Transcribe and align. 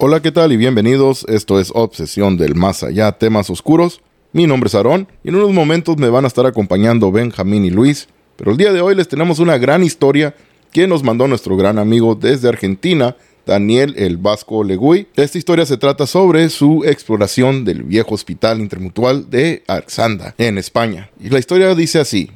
Hola, 0.00 0.22
¿qué 0.22 0.30
tal? 0.30 0.52
Y 0.52 0.56
bienvenidos. 0.56 1.26
Esto 1.28 1.58
es 1.58 1.72
Obsesión 1.74 2.36
del 2.36 2.54
Más 2.54 2.84
Allá, 2.84 3.10
temas 3.10 3.50
oscuros. 3.50 4.00
Mi 4.32 4.46
nombre 4.46 4.68
es 4.68 4.76
Aarón 4.76 5.08
y 5.24 5.30
en 5.30 5.34
unos 5.34 5.50
momentos 5.52 5.96
me 5.96 6.08
van 6.08 6.24
a 6.24 6.28
estar 6.28 6.46
acompañando 6.46 7.10
Benjamín 7.10 7.64
y 7.64 7.70
Luis. 7.70 8.06
Pero 8.36 8.52
el 8.52 8.56
día 8.56 8.72
de 8.72 8.80
hoy 8.80 8.94
les 8.94 9.08
tenemos 9.08 9.40
una 9.40 9.58
gran 9.58 9.82
historia 9.82 10.36
que 10.70 10.86
nos 10.86 11.02
mandó 11.02 11.26
nuestro 11.26 11.56
gran 11.56 11.80
amigo 11.80 12.14
desde 12.14 12.48
Argentina, 12.48 13.16
Daniel 13.44 13.92
el 13.96 14.18
Vasco 14.18 14.62
Legui. 14.62 15.08
Esta 15.16 15.36
historia 15.36 15.66
se 15.66 15.78
trata 15.78 16.06
sobre 16.06 16.48
su 16.48 16.84
exploración 16.84 17.64
del 17.64 17.82
viejo 17.82 18.14
hospital 18.14 18.60
intermutual 18.60 19.28
de 19.28 19.64
Arzanda, 19.66 20.32
en 20.38 20.58
España. 20.58 21.10
Y 21.18 21.28
la 21.28 21.40
historia 21.40 21.74
dice 21.74 21.98
así. 21.98 22.30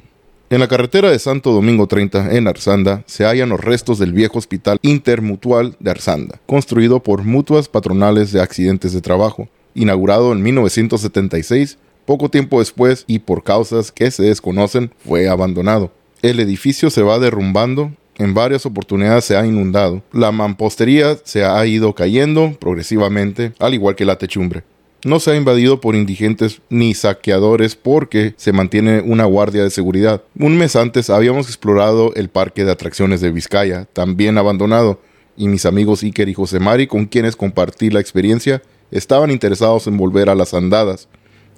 En 0.53 0.59
la 0.59 0.67
carretera 0.67 1.09
de 1.09 1.17
Santo 1.17 1.51
Domingo 1.51 1.87
30, 1.87 2.35
en 2.37 2.47
Arzanda, 2.47 3.01
se 3.07 3.25
hallan 3.25 3.49
los 3.49 3.59
restos 3.59 3.97
del 3.97 4.13
viejo 4.13 4.37
hospital 4.37 4.77
intermutual 4.83 5.75
de 5.79 5.89
Arzanda, 5.89 6.39
construido 6.45 7.01
por 7.01 7.23
mutuas 7.23 7.67
patronales 7.67 8.31
de 8.31 8.39
accidentes 8.39 8.93
de 8.93 9.01
trabajo, 9.01 9.49
inaugurado 9.73 10.31
en 10.31 10.43
1976. 10.43 11.79
Poco 12.05 12.29
tiempo 12.29 12.59
después, 12.59 13.03
y 13.07 13.17
por 13.17 13.43
causas 13.43 13.91
que 13.91 14.11
se 14.11 14.21
desconocen, 14.21 14.91
fue 15.03 15.27
abandonado. 15.27 15.91
El 16.21 16.39
edificio 16.39 16.91
se 16.91 17.01
va 17.01 17.17
derrumbando 17.17 17.91
en 18.19 18.35
varias 18.35 18.67
oportunidades 18.67 19.25
se 19.25 19.35
ha 19.35 19.47
inundado. 19.47 20.03
La 20.11 20.31
mampostería 20.31 21.17
se 21.23 21.43
ha 21.45 21.65
ido 21.65 21.95
cayendo 21.95 22.55
progresivamente, 22.59 23.53
al 23.57 23.73
igual 23.73 23.95
que 23.95 24.05
la 24.05 24.19
techumbre 24.19 24.63
no 25.05 25.19
se 25.19 25.31
ha 25.31 25.35
invadido 25.35 25.81
por 25.81 25.95
indigentes 25.95 26.61
ni 26.69 26.93
saqueadores 26.93 27.75
porque 27.75 28.33
se 28.37 28.53
mantiene 28.53 29.01
una 29.01 29.25
guardia 29.25 29.63
de 29.63 29.69
seguridad. 29.69 30.23
Un 30.37 30.57
mes 30.57 30.75
antes 30.75 31.09
habíamos 31.09 31.47
explorado 31.47 32.13
el 32.15 32.29
parque 32.29 32.63
de 32.63 32.71
atracciones 32.71 33.21
de 33.21 33.31
Vizcaya, 33.31 33.85
también 33.91 34.37
abandonado, 34.37 35.01
y 35.35 35.47
mis 35.47 35.65
amigos 35.65 36.03
Iker 36.03 36.29
y 36.29 36.33
José 36.33 36.59
Mari, 36.59 36.87
con 36.87 37.05
quienes 37.05 37.35
compartí 37.35 37.89
la 37.89 37.99
experiencia, 37.99 38.61
estaban 38.91 39.31
interesados 39.31 39.87
en 39.87 39.97
volver 39.97 40.29
a 40.29 40.35
las 40.35 40.53
andadas, 40.53 41.09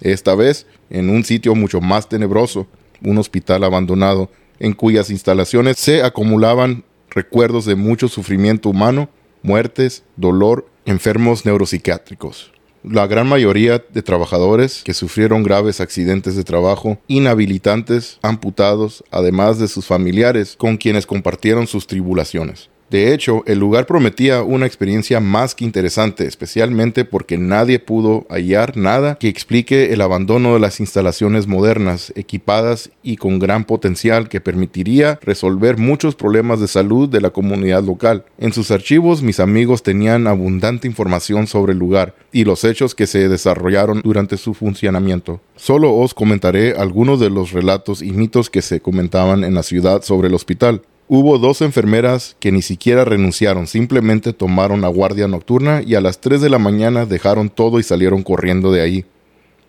esta 0.01 0.35
vez 0.35 0.65
en 0.89 1.09
un 1.09 1.23
sitio 1.23 1.55
mucho 1.55 1.81
más 1.81 2.09
tenebroso, 2.09 2.67
un 3.03 3.17
hospital 3.17 3.63
abandonado, 3.63 4.29
en 4.59 4.73
cuyas 4.73 5.09
instalaciones 5.09 5.77
se 5.77 6.01
acumulaban 6.01 6.85
recuerdos 7.09 7.65
de 7.65 7.75
mucho 7.75 8.07
sufrimiento 8.07 8.69
humano, 8.69 9.09
muertes, 9.41 10.03
dolor, 10.15 10.67
enfermos 10.85 11.45
neuropsiquiátricos 11.45 12.54
la 12.89 13.07
gran 13.07 13.27
mayoría 13.27 13.83
de 13.89 14.01
trabajadores 14.01 14.83
que 14.83 14.93
sufrieron 14.93 15.43
graves 15.43 15.81
accidentes 15.81 16.35
de 16.35 16.43
trabajo, 16.43 16.99
inhabilitantes, 17.07 18.19
amputados, 18.21 19.03
además 19.11 19.59
de 19.59 19.67
sus 19.67 19.85
familiares 19.85 20.55
con 20.57 20.77
quienes 20.77 21.05
compartieron 21.05 21.67
sus 21.67 21.87
tribulaciones. 21.87 22.69
De 22.95 23.13
hecho, 23.13 23.43
el 23.45 23.59
lugar 23.59 23.87
prometía 23.87 24.41
una 24.41 24.65
experiencia 24.65 25.19
más 25.19 25.53
que 25.53 25.65
interesante, 25.65 26.27
especialmente 26.27 27.03
porque 27.03 27.37
nadie 27.37 27.77
pudo 27.77 28.25
hallar 28.29 28.77
nada 28.77 29.15
que 29.15 29.27
explique 29.27 29.91
el 29.91 29.99
abandono 29.99 30.53
de 30.53 30.61
las 30.61 30.79
instalaciones 30.79 31.45
modernas, 31.45 32.13
equipadas 32.15 32.91
y 33.03 33.17
con 33.17 33.37
gran 33.37 33.65
potencial 33.65 34.29
que 34.29 34.39
permitiría 34.39 35.19
resolver 35.23 35.77
muchos 35.77 36.15
problemas 36.15 36.61
de 36.61 36.69
salud 36.69 37.09
de 37.09 37.19
la 37.19 37.31
comunidad 37.31 37.83
local. 37.83 38.23
En 38.37 38.53
sus 38.53 38.71
archivos 38.71 39.21
mis 39.21 39.41
amigos 39.41 39.83
tenían 39.83 40.25
abundante 40.25 40.87
información 40.87 41.47
sobre 41.47 41.73
el 41.73 41.79
lugar 41.79 42.15
y 42.31 42.45
los 42.45 42.63
hechos 42.63 42.95
que 42.95 43.07
se 43.07 43.27
desarrollaron 43.27 44.03
durante 44.05 44.37
su 44.37 44.53
funcionamiento. 44.53 45.41
Solo 45.57 45.93
os 45.93 46.13
comentaré 46.13 46.77
algunos 46.77 47.19
de 47.19 47.29
los 47.29 47.51
relatos 47.51 48.01
y 48.01 48.13
mitos 48.13 48.49
que 48.49 48.61
se 48.61 48.79
comentaban 48.79 49.43
en 49.43 49.53
la 49.53 49.63
ciudad 49.63 50.01
sobre 50.01 50.29
el 50.29 50.33
hospital. 50.33 50.81
Hubo 51.07 51.37
dos 51.37 51.61
enfermeras 51.61 52.35
que 52.39 52.51
ni 52.51 52.63
siquiera 52.63 53.05
renunciaron, 53.05 53.67
simplemente 53.67 54.33
tomaron 54.33 54.81
la 54.81 54.87
guardia 54.87 55.27
nocturna 55.27 55.83
y 55.85 55.93
a 55.93 56.01
las 56.01 56.19
3 56.19 56.41
de 56.41 56.49
la 56.49 56.57
mañana 56.57 57.05
dejaron 57.05 57.49
todo 57.51 57.79
y 57.79 57.83
salieron 57.83 58.23
corriendo 58.23 58.71
de 58.71 58.81
ahí. 58.81 59.05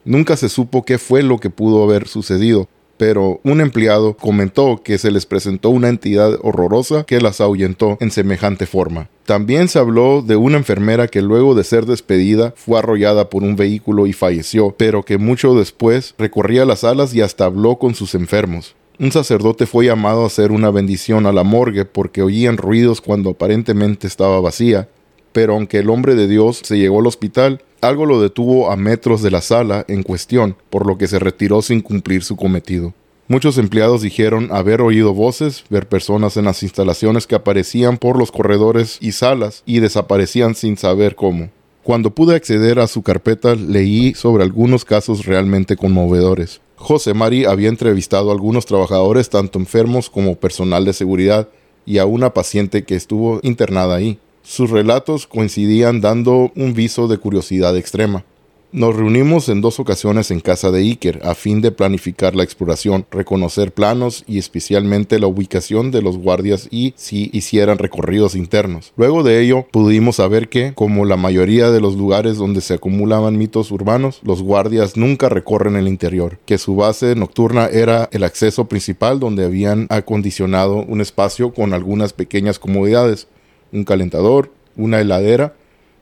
Nunca 0.06 0.38
se 0.38 0.48
supo 0.48 0.86
qué 0.86 0.96
fue 0.96 1.22
lo 1.22 1.38
que 1.38 1.50
pudo 1.50 1.84
haber 1.84 2.08
sucedido, 2.08 2.70
pero 2.96 3.40
un 3.44 3.60
empleado 3.60 4.16
comentó 4.16 4.80
que 4.82 4.96
se 4.96 5.10
les 5.10 5.26
presentó 5.26 5.68
una 5.68 5.90
entidad 5.90 6.38
horrorosa 6.40 7.04
que 7.04 7.20
las 7.20 7.42
ahuyentó 7.42 7.98
en 8.00 8.12
semejante 8.12 8.64
forma. 8.64 9.10
También 9.26 9.68
se 9.68 9.78
habló 9.78 10.22
de 10.22 10.36
una 10.36 10.56
enfermera 10.56 11.06
que 11.06 11.20
luego 11.20 11.54
de 11.54 11.64
ser 11.64 11.84
despedida 11.84 12.54
fue 12.56 12.78
arrollada 12.78 13.28
por 13.28 13.42
un 13.42 13.56
vehículo 13.56 14.06
y 14.06 14.14
falleció, 14.14 14.74
pero 14.78 15.02
que 15.02 15.18
mucho 15.18 15.54
después 15.54 16.14
recorría 16.16 16.64
las 16.64 16.80
salas 16.80 17.14
y 17.14 17.20
hasta 17.20 17.44
habló 17.44 17.76
con 17.76 17.94
sus 17.94 18.14
enfermos. 18.14 18.74
Un 18.98 19.12
sacerdote 19.12 19.66
fue 19.66 19.84
llamado 19.84 20.24
a 20.24 20.26
hacer 20.26 20.52
una 20.52 20.70
bendición 20.70 21.26
a 21.26 21.32
la 21.32 21.42
morgue 21.42 21.84
porque 21.84 22.22
oían 22.22 22.56
ruidos 22.56 23.02
cuando 23.02 23.30
aparentemente 23.30 24.06
estaba 24.06 24.40
vacía, 24.40 24.88
pero 25.32 25.52
aunque 25.52 25.80
el 25.80 25.90
hombre 25.90 26.14
de 26.14 26.26
Dios 26.26 26.62
se 26.64 26.78
llegó 26.78 27.00
al 27.00 27.06
hospital, 27.06 27.62
algo 27.82 28.06
lo 28.06 28.22
detuvo 28.22 28.70
a 28.70 28.76
metros 28.76 29.20
de 29.20 29.30
la 29.30 29.42
sala 29.42 29.84
en 29.86 30.02
cuestión, 30.02 30.56
por 30.70 30.86
lo 30.86 30.96
que 30.96 31.08
se 31.08 31.18
retiró 31.18 31.60
sin 31.60 31.82
cumplir 31.82 32.24
su 32.24 32.36
cometido. 32.36 32.94
Muchos 33.28 33.58
empleados 33.58 34.00
dijeron 34.00 34.48
haber 34.50 34.80
oído 34.80 35.12
voces, 35.12 35.64
ver 35.68 35.86
personas 35.86 36.38
en 36.38 36.46
las 36.46 36.62
instalaciones 36.62 37.26
que 37.26 37.34
aparecían 37.34 37.98
por 37.98 38.18
los 38.18 38.32
corredores 38.32 38.96
y 39.02 39.12
salas 39.12 39.62
y 39.66 39.80
desaparecían 39.80 40.54
sin 40.54 40.78
saber 40.78 41.16
cómo. 41.16 41.50
Cuando 41.82 42.14
pude 42.14 42.34
acceder 42.34 42.78
a 42.78 42.86
su 42.86 43.02
carpeta 43.02 43.56
leí 43.56 44.14
sobre 44.14 44.42
algunos 44.42 44.86
casos 44.86 45.26
realmente 45.26 45.76
conmovedores. 45.76 46.62
José 46.76 47.14
Mari 47.14 47.46
había 47.46 47.68
entrevistado 47.68 48.30
a 48.30 48.32
algunos 48.32 48.66
trabajadores, 48.66 49.30
tanto 49.30 49.58
enfermos 49.58 50.10
como 50.10 50.36
personal 50.36 50.84
de 50.84 50.92
seguridad, 50.92 51.48
y 51.86 51.98
a 51.98 52.06
una 52.06 52.34
paciente 52.34 52.84
que 52.84 52.96
estuvo 52.96 53.40
internada 53.42 53.96
ahí. 53.96 54.18
Sus 54.42 54.70
relatos 54.70 55.26
coincidían 55.26 56.00
dando 56.00 56.52
un 56.54 56.74
viso 56.74 57.08
de 57.08 57.18
curiosidad 57.18 57.76
extrema. 57.76 58.24
Nos 58.72 58.96
reunimos 58.96 59.48
en 59.48 59.60
dos 59.60 59.78
ocasiones 59.78 60.32
en 60.32 60.40
casa 60.40 60.72
de 60.72 60.80
Iker 60.80 61.20
a 61.24 61.36
fin 61.36 61.60
de 61.60 61.70
planificar 61.70 62.34
la 62.34 62.42
exploración, 62.42 63.06
reconocer 63.12 63.72
planos 63.72 64.24
y 64.26 64.38
especialmente 64.38 65.20
la 65.20 65.28
ubicación 65.28 65.92
de 65.92 66.02
los 66.02 66.18
guardias 66.18 66.66
y 66.72 66.92
si 66.96 67.30
hicieran 67.32 67.78
recorridos 67.78 68.34
internos. 68.34 68.92
Luego 68.96 69.22
de 69.22 69.40
ello 69.40 69.68
pudimos 69.70 70.16
saber 70.16 70.48
que, 70.48 70.74
como 70.74 71.04
la 71.04 71.16
mayoría 71.16 71.70
de 71.70 71.80
los 71.80 71.94
lugares 71.94 72.38
donde 72.38 72.60
se 72.60 72.74
acumulaban 72.74 73.38
mitos 73.38 73.70
urbanos, 73.70 74.18
los 74.24 74.42
guardias 74.42 74.96
nunca 74.96 75.28
recorren 75.28 75.76
el 75.76 75.86
interior, 75.86 76.38
que 76.44 76.58
su 76.58 76.74
base 76.74 77.14
nocturna 77.14 77.66
era 77.66 78.08
el 78.10 78.24
acceso 78.24 78.66
principal 78.66 79.20
donde 79.20 79.44
habían 79.44 79.86
acondicionado 79.90 80.78
un 80.78 81.00
espacio 81.00 81.54
con 81.54 81.72
algunas 81.72 82.12
pequeñas 82.12 82.58
comodidades, 82.58 83.28
un 83.72 83.84
calentador, 83.84 84.50
una 84.76 85.00
heladera, 85.00 85.54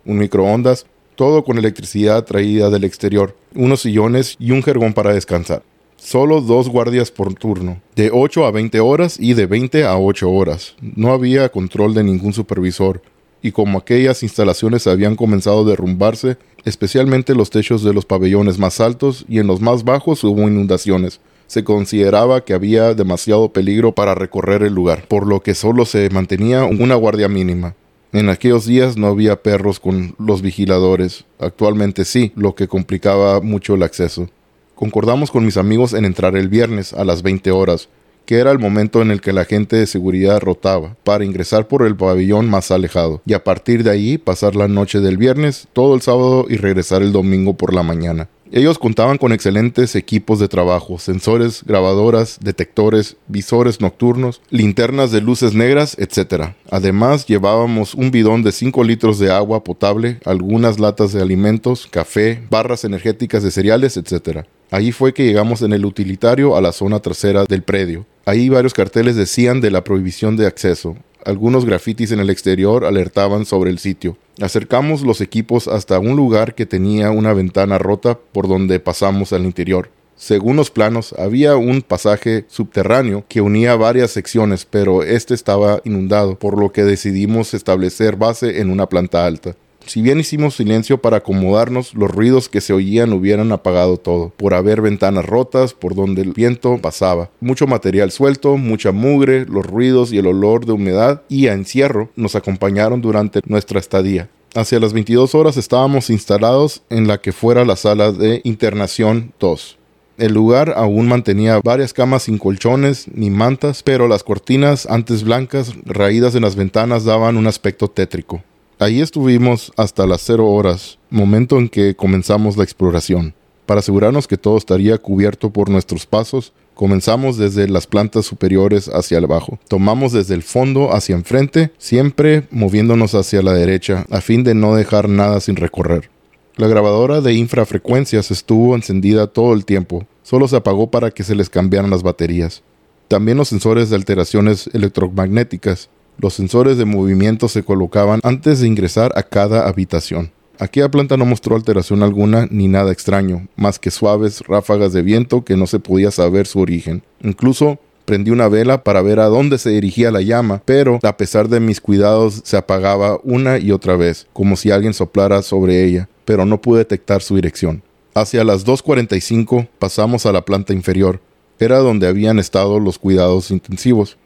un 0.06 0.18
microondas 0.18 0.86
todo 1.14 1.44
con 1.44 1.58
electricidad 1.58 2.24
traída 2.24 2.70
del 2.70 2.84
exterior, 2.84 3.36
unos 3.54 3.82
sillones 3.82 4.36
y 4.38 4.50
un 4.50 4.62
jergón 4.62 4.92
para 4.92 5.12
descansar. 5.12 5.62
Solo 5.96 6.40
dos 6.40 6.68
guardias 6.68 7.10
por 7.10 7.34
turno, 7.34 7.80
de 7.96 8.10
8 8.12 8.44
a 8.44 8.50
20 8.50 8.80
horas 8.80 9.16
y 9.18 9.34
de 9.34 9.46
20 9.46 9.84
a 9.84 9.96
8 9.98 10.30
horas. 10.30 10.74
No 10.80 11.12
había 11.12 11.48
control 11.48 11.94
de 11.94 12.04
ningún 12.04 12.32
supervisor, 12.32 13.00
y 13.40 13.52
como 13.52 13.78
aquellas 13.78 14.22
instalaciones 14.22 14.86
habían 14.86 15.16
comenzado 15.16 15.60
a 15.60 15.70
derrumbarse, 15.70 16.36
especialmente 16.64 17.34
los 17.34 17.50
techos 17.50 17.82
de 17.82 17.92
los 17.92 18.06
pabellones 18.06 18.58
más 18.58 18.80
altos 18.80 19.24
y 19.28 19.38
en 19.38 19.46
los 19.46 19.60
más 19.60 19.84
bajos 19.84 20.24
hubo 20.24 20.48
inundaciones, 20.48 21.20
se 21.46 21.62
consideraba 21.62 22.44
que 22.44 22.54
había 22.54 22.94
demasiado 22.94 23.52
peligro 23.52 23.92
para 23.92 24.14
recorrer 24.14 24.62
el 24.62 24.74
lugar, 24.74 25.06
por 25.08 25.26
lo 25.26 25.42
que 25.42 25.54
solo 25.54 25.84
se 25.84 26.08
mantenía 26.10 26.64
una 26.64 26.94
guardia 26.94 27.28
mínima. 27.28 27.74
En 28.14 28.28
aquellos 28.28 28.64
días 28.64 28.96
no 28.96 29.08
había 29.08 29.42
perros 29.42 29.80
con 29.80 30.14
los 30.20 30.40
vigiladores, 30.40 31.24
actualmente 31.40 32.04
sí, 32.04 32.30
lo 32.36 32.54
que 32.54 32.68
complicaba 32.68 33.40
mucho 33.40 33.74
el 33.74 33.82
acceso. 33.82 34.28
Concordamos 34.76 35.32
con 35.32 35.44
mis 35.44 35.56
amigos 35.56 35.94
en 35.94 36.04
entrar 36.04 36.36
el 36.36 36.48
viernes 36.48 36.92
a 36.92 37.04
las 37.04 37.24
20 37.24 37.50
horas, 37.50 37.88
que 38.24 38.36
era 38.36 38.52
el 38.52 38.60
momento 38.60 39.02
en 39.02 39.10
el 39.10 39.20
que 39.20 39.32
la 39.32 39.44
gente 39.44 39.74
de 39.74 39.88
seguridad 39.88 40.40
rotaba, 40.40 40.96
para 41.02 41.24
ingresar 41.24 41.66
por 41.66 41.84
el 41.84 41.96
pabellón 41.96 42.48
más 42.48 42.70
alejado, 42.70 43.20
y 43.26 43.32
a 43.32 43.42
partir 43.42 43.82
de 43.82 43.90
ahí 43.90 44.16
pasar 44.16 44.54
la 44.54 44.68
noche 44.68 45.00
del 45.00 45.16
viernes, 45.16 45.66
todo 45.72 45.96
el 45.96 46.00
sábado 46.00 46.46
y 46.48 46.54
regresar 46.56 47.02
el 47.02 47.10
domingo 47.10 47.54
por 47.54 47.74
la 47.74 47.82
mañana. 47.82 48.28
Ellos 48.56 48.78
contaban 48.78 49.18
con 49.18 49.32
excelentes 49.32 49.96
equipos 49.96 50.38
de 50.38 50.46
trabajo, 50.46 51.00
sensores, 51.00 51.64
grabadoras, 51.66 52.38
detectores, 52.40 53.16
visores 53.26 53.80
nocturnos, 53.80 54.42
linternas 54.48 55.10
de 55.10 55.20
luces 55.20 55.54
negras, 55.54 55.96
etc. 55.98 56.54
Además, 56.70 57.26
llevábamos 57.26 57.94
un 57.94 58.12
bidón 58.12 58.44
de 58.44 58.52
5 58.52 58.84
litros 58.84 59.18
de 59.18 59.32
agua 59.32 59.64
potable, 59.64 60.20
algunas 60.24 60.78
latas 60.78 61.12
de 61.12 61.20
alimentos, 61.20 61.88
café, 61.90 62.44
barras 62.48 62.84
energéticas 62.84 63.42
de 63.42 63.50
cereales, 63.50 63.96
etc. 63.96 64.44
Ahí 64.70 64.92
fue 64.92 65.12
que 65.12 65.26
llegamos 65.26 65.62
en 65.62 65.72
el 65.72 65.84
utilitario 65.84 66.56
a 66.56 66.60
la 66.60 66.70
zona 66.70 67.00
trasera 67.00 67.46
del 67.46 67.64
predio. 67.64 68.06
Ahí 68.24 68.50
varios 68.50 68.72
carteles 68.72 69.16
decían 69.16 69.60
de 69.60 69.72
la 69.72 69.82
prohibición 69.82 70.36
de 70.36 70.46
acceso. 70.46 70.96
Algunos 71.24 71.64
grafitis 71.64 72.12
en 72.12 72.20
el 72.20 72.28
exterior 72.28 72.84
alertaban 72.84 73.46
sobre 73.46 73.70
el 73.70 73.78
sitio. 73.78 74.18
Acercamos 74.40 75.02
los 75.02 75.20
equipos 75.20 75.68
hasta 75.68 75.98
un 75.98 76.16
lugar 76.16 76.54
que 76.54 76.66
tenía 76.66 77.10
una 77.10 77.32
ventana 77.32 77.78
rota 77.78 78.18
por 78.32 78.46
donde 78.46 78.78
pasamos 78.78 79.32
al 79.32 79.44
interior. 79.44 79.90
Según 80.16 80.56
los 80.56 80.70
planos, 80.70 81.14
había 81.18 81.56
un 81.56 81.82
pasaje 81.82 82.44
subterráneo 82.48 83.24
que 83.28 83.40
unía 83.40 83.74
varias 83.74 84.10
secciones, 84.10 84.64
pero 84.64 85.02
este 85.02 85.34
estaba 85.34 85.80
inundado, 85.84 86.38
por 86.38 86.58
lo 86.58 86.72
que 86.72 86.84
decidimos 86.84 87.52
establecer 87.54 88.16
base 88.16 88.60
en 88.60 88.70
una 88.70 88.88
planta 88.88 89.26
alta. 89.26 89.56
Si 89.86 90.00
bien 90.00 90.18
hicimos 90.18 90.54
silencio 90.54 90.98
para 90.98 91.18
acomodarnos, 91.18 91.94
los 91.94 92.10
ruidos 92.10 92.48
que 92.48 92.60
se 92.60 92.72
oían 92.72 93.12
hubieran 93.12 93.52
apagado 93.52 93.98
todo, 93.98 94.32
por 94.36 94.54
haber 94.54 94.80
ventanas 94.80 95.24
rotas 95.26 95.74
por 95.74 95.94
donde 95.94 96.22
el 96.22 96.32
viento 96.32 96.78
pasaba, 96.78 97.30
mucho 97.40 97.66
material 97.66 98.10
suelto, 98.10 98.56
mucha 98.56 98.92
mugre, 98.92 99.44
los 99.44 99.66
ruidos 99.66 100.12
y 100.12 100.18
el 100.18 100.26
olor 100.26 100.64
de 100.64 100.72
humedad 100.72 101.22
y 101.28 101.48
a 101.48 101.52
encierro 101.52 102.10
nos 102.16 102.34
acompañaron 102.34 103.02
durante 103.02 103.40
nuestra 103.46 103.78
estadía. 103.78 104.28
Hacia 104.54 104.80
las 104.80 104.92
22 104.92 105.34
horas 105.34 105.56
estábamos 105.56 106.10
instalados 106.10 106.82
en 106.88 107.06
la 107.06 107.18
que 107.18 107.32
fuera 107.32 107.64
la 107.64 107.76
sala 107.76 108.12
de 108.12 108.40
internación 108.44 109.32
2. 109.40 109.78
El 110.16 110.32
lugar 110.32 110.74
aún 110.76 111.08
mantenía 111.08 111.60
varias 111.62 111.92
camas 111.92 112.22
sin 112.22 112.38
colchones 112.38 113.06
ni 113.12 113.30
mantas, 113.30 113.82
pero 113.82 114.06
las 114.06 114.22
cortinas 114.22 114.86
antes 114.86 115.24
blancas 115.24 115.72
raídas 115.84 116.36
en 116.36 116.42
las 116.42 116.54
ventanas 116.54 117.04
daban 117.04 117.36
un 117.36 117.48
aspecto 117.48 117.88
tétrico. 117.88 118.42
Ahí 118.84 119.00
estuvimos 119.00 119.72
hasta 119.78 120.06
las 120.06 120.20
cero 120.20 120.46
horas, 120.46 120.98
momento 121.08 121.56
en 121.56 121.70
que 121.70 121.96
comenzamos 121.96 122.58
la 122.58 122.64
exploración. 122.64 123.32
Para 123.64 123.80
asegurarnos 123.80 124.28
que 124.28 124.36
todo 124.36 124.58
estaría 124.58 124.98
cubierto 124.98 125.48
por 125.48 125.70
nuestros 125.70 126.04
pasos, 126.04 126.52
comenzamos 126.74 127.38
desde 127.38 127.66
las 127.66 127.86
plantas 127.86 128.26
superiores 128.26 128.88
hacia 128.88 129.16
abajo. 129.16 129.58
Tomamos 129.68 130.12
desde 130.12 130.34
el 130.34 130.42
fondo 130.42 130.94
hacia 130.94 131.14
enfrente, 131.14 131.72
siempre 131.78 132.46
moviéndonos 132.50 133.14
hacia 133.14 133.40
la 133.40 133.54
derecha, 133.54 134.04
a 134.10 134.20
fin 134.20 134.44
de 134.44 134.54
no 134.54 134.74
dejar 134.74 135.08
nada 135.08 135.40
sin 135.40 135.56
recorrer. 135.56 136.10
La 136.56 136.68
grabadora 136.68 137.22
de 137.22 137.32
infrafrecuencias 137.32 138.30
estuvo 138.30 138.74
encendida 138.74 139.28
todo 139.28 139.54
el 139.54 139.64
tiempo, 139.64 140.06
solo 140.22 140.46
se 140.46 140.56
apagó 140.56 140.90
para 140.90 141.10
que 141.10 141.24
se 141.24 141.34
les 141.34 141.48
cambiaran 141.48 141.88
las 141.88 142.02
baterías. 142.02 142.62
También 143.08 143.38
los 143.38 143.48
sensores 143.48 143.88
de 143.88 143.96
alteraciones 143.96 144.68
electromagnéticas. 144.74 145.88
Los 146.18 146.34
sensores 146.34 146.78
de 146.78 146.84
movimiento 146.84 147.48
se 147.48 147.62
colocaban 147.62 148.20
antes 148.22 148.60
de 148.60 148.66
ingresar 148.66 149.12
a 149.16 149.22
cada 149.22 149.68
habitación. 149.68 150.30
Aquella 150.58 150.90
planta 150.90 151.16
no 151.16 151.26
mostró 151.26 151.56
alteración 151.56 152.02
alguna 152.02 152.46
ni 152.50 152.68
nada 152.68 152.92
extraño, 152.92 153.48
más 153.56 153.78
que 153.78 153.90
suaves 153.90 154.40
ráfagas 154.42 154.92
de 154.92 155.02
viento 155.02 155.44
que 155.44 155.56
no 155.56 155.66
se 155.66 155.80
podía 155.80 156.10
saber 156.10 156.46
su 156.46 156.60
origen. 156.60 157.02
Incluso 157.22 157.78
Prendí 158.04 158.30
una 158.30 158.48
vela 158.48 158.84
para 158.84 159.00
ver 159.00 159.18
a 159.18 159.28
dónde 159.28 159.56
se 159.56 159.70
dirigía 159.70 160.10
la 160.10 160.20
llama, 160.20 160.60
pero 160.66 160.98
a 161.02 161.16
pesar 161.16 161.48
de 161.48 161.58
mis 161.58 161.80
cuidados 161.80 162.42
se 162.44 162.58
apagaba 162.58 163.18
una 163.22 163.58
y 163.58 163.72
otra 163.72 163.96
vez, 163.96 164.26
como 164.34 164.56
si 164.56 164.70
alguien 164.70 164.92
soplara 164.92 165.40
sobre 165.40 165.84
ella, 165.84 166.08
pero 166.26 166.44
no 166.44 166.60
pude 166.60 166.80
detectar 166.80 167.22
su 167.22 167.36
dirección. 167.36 167.82
Hacia 168.14 168.44
las 168.44 168.66
2.45 168.66 169.68
pasamos 169.78 170.26
a 170.26 170.32
la 170.32 170.44
planta 170.44 170.74
inferior. 170.74 171.20
Era 171.58 171.78
donde 171.78 172.06
habían 172.06 172.38
estado 172.38 172.78
los 172.78 172.98
cuidados 172.98 173.50
intensivos. 173.50 174.18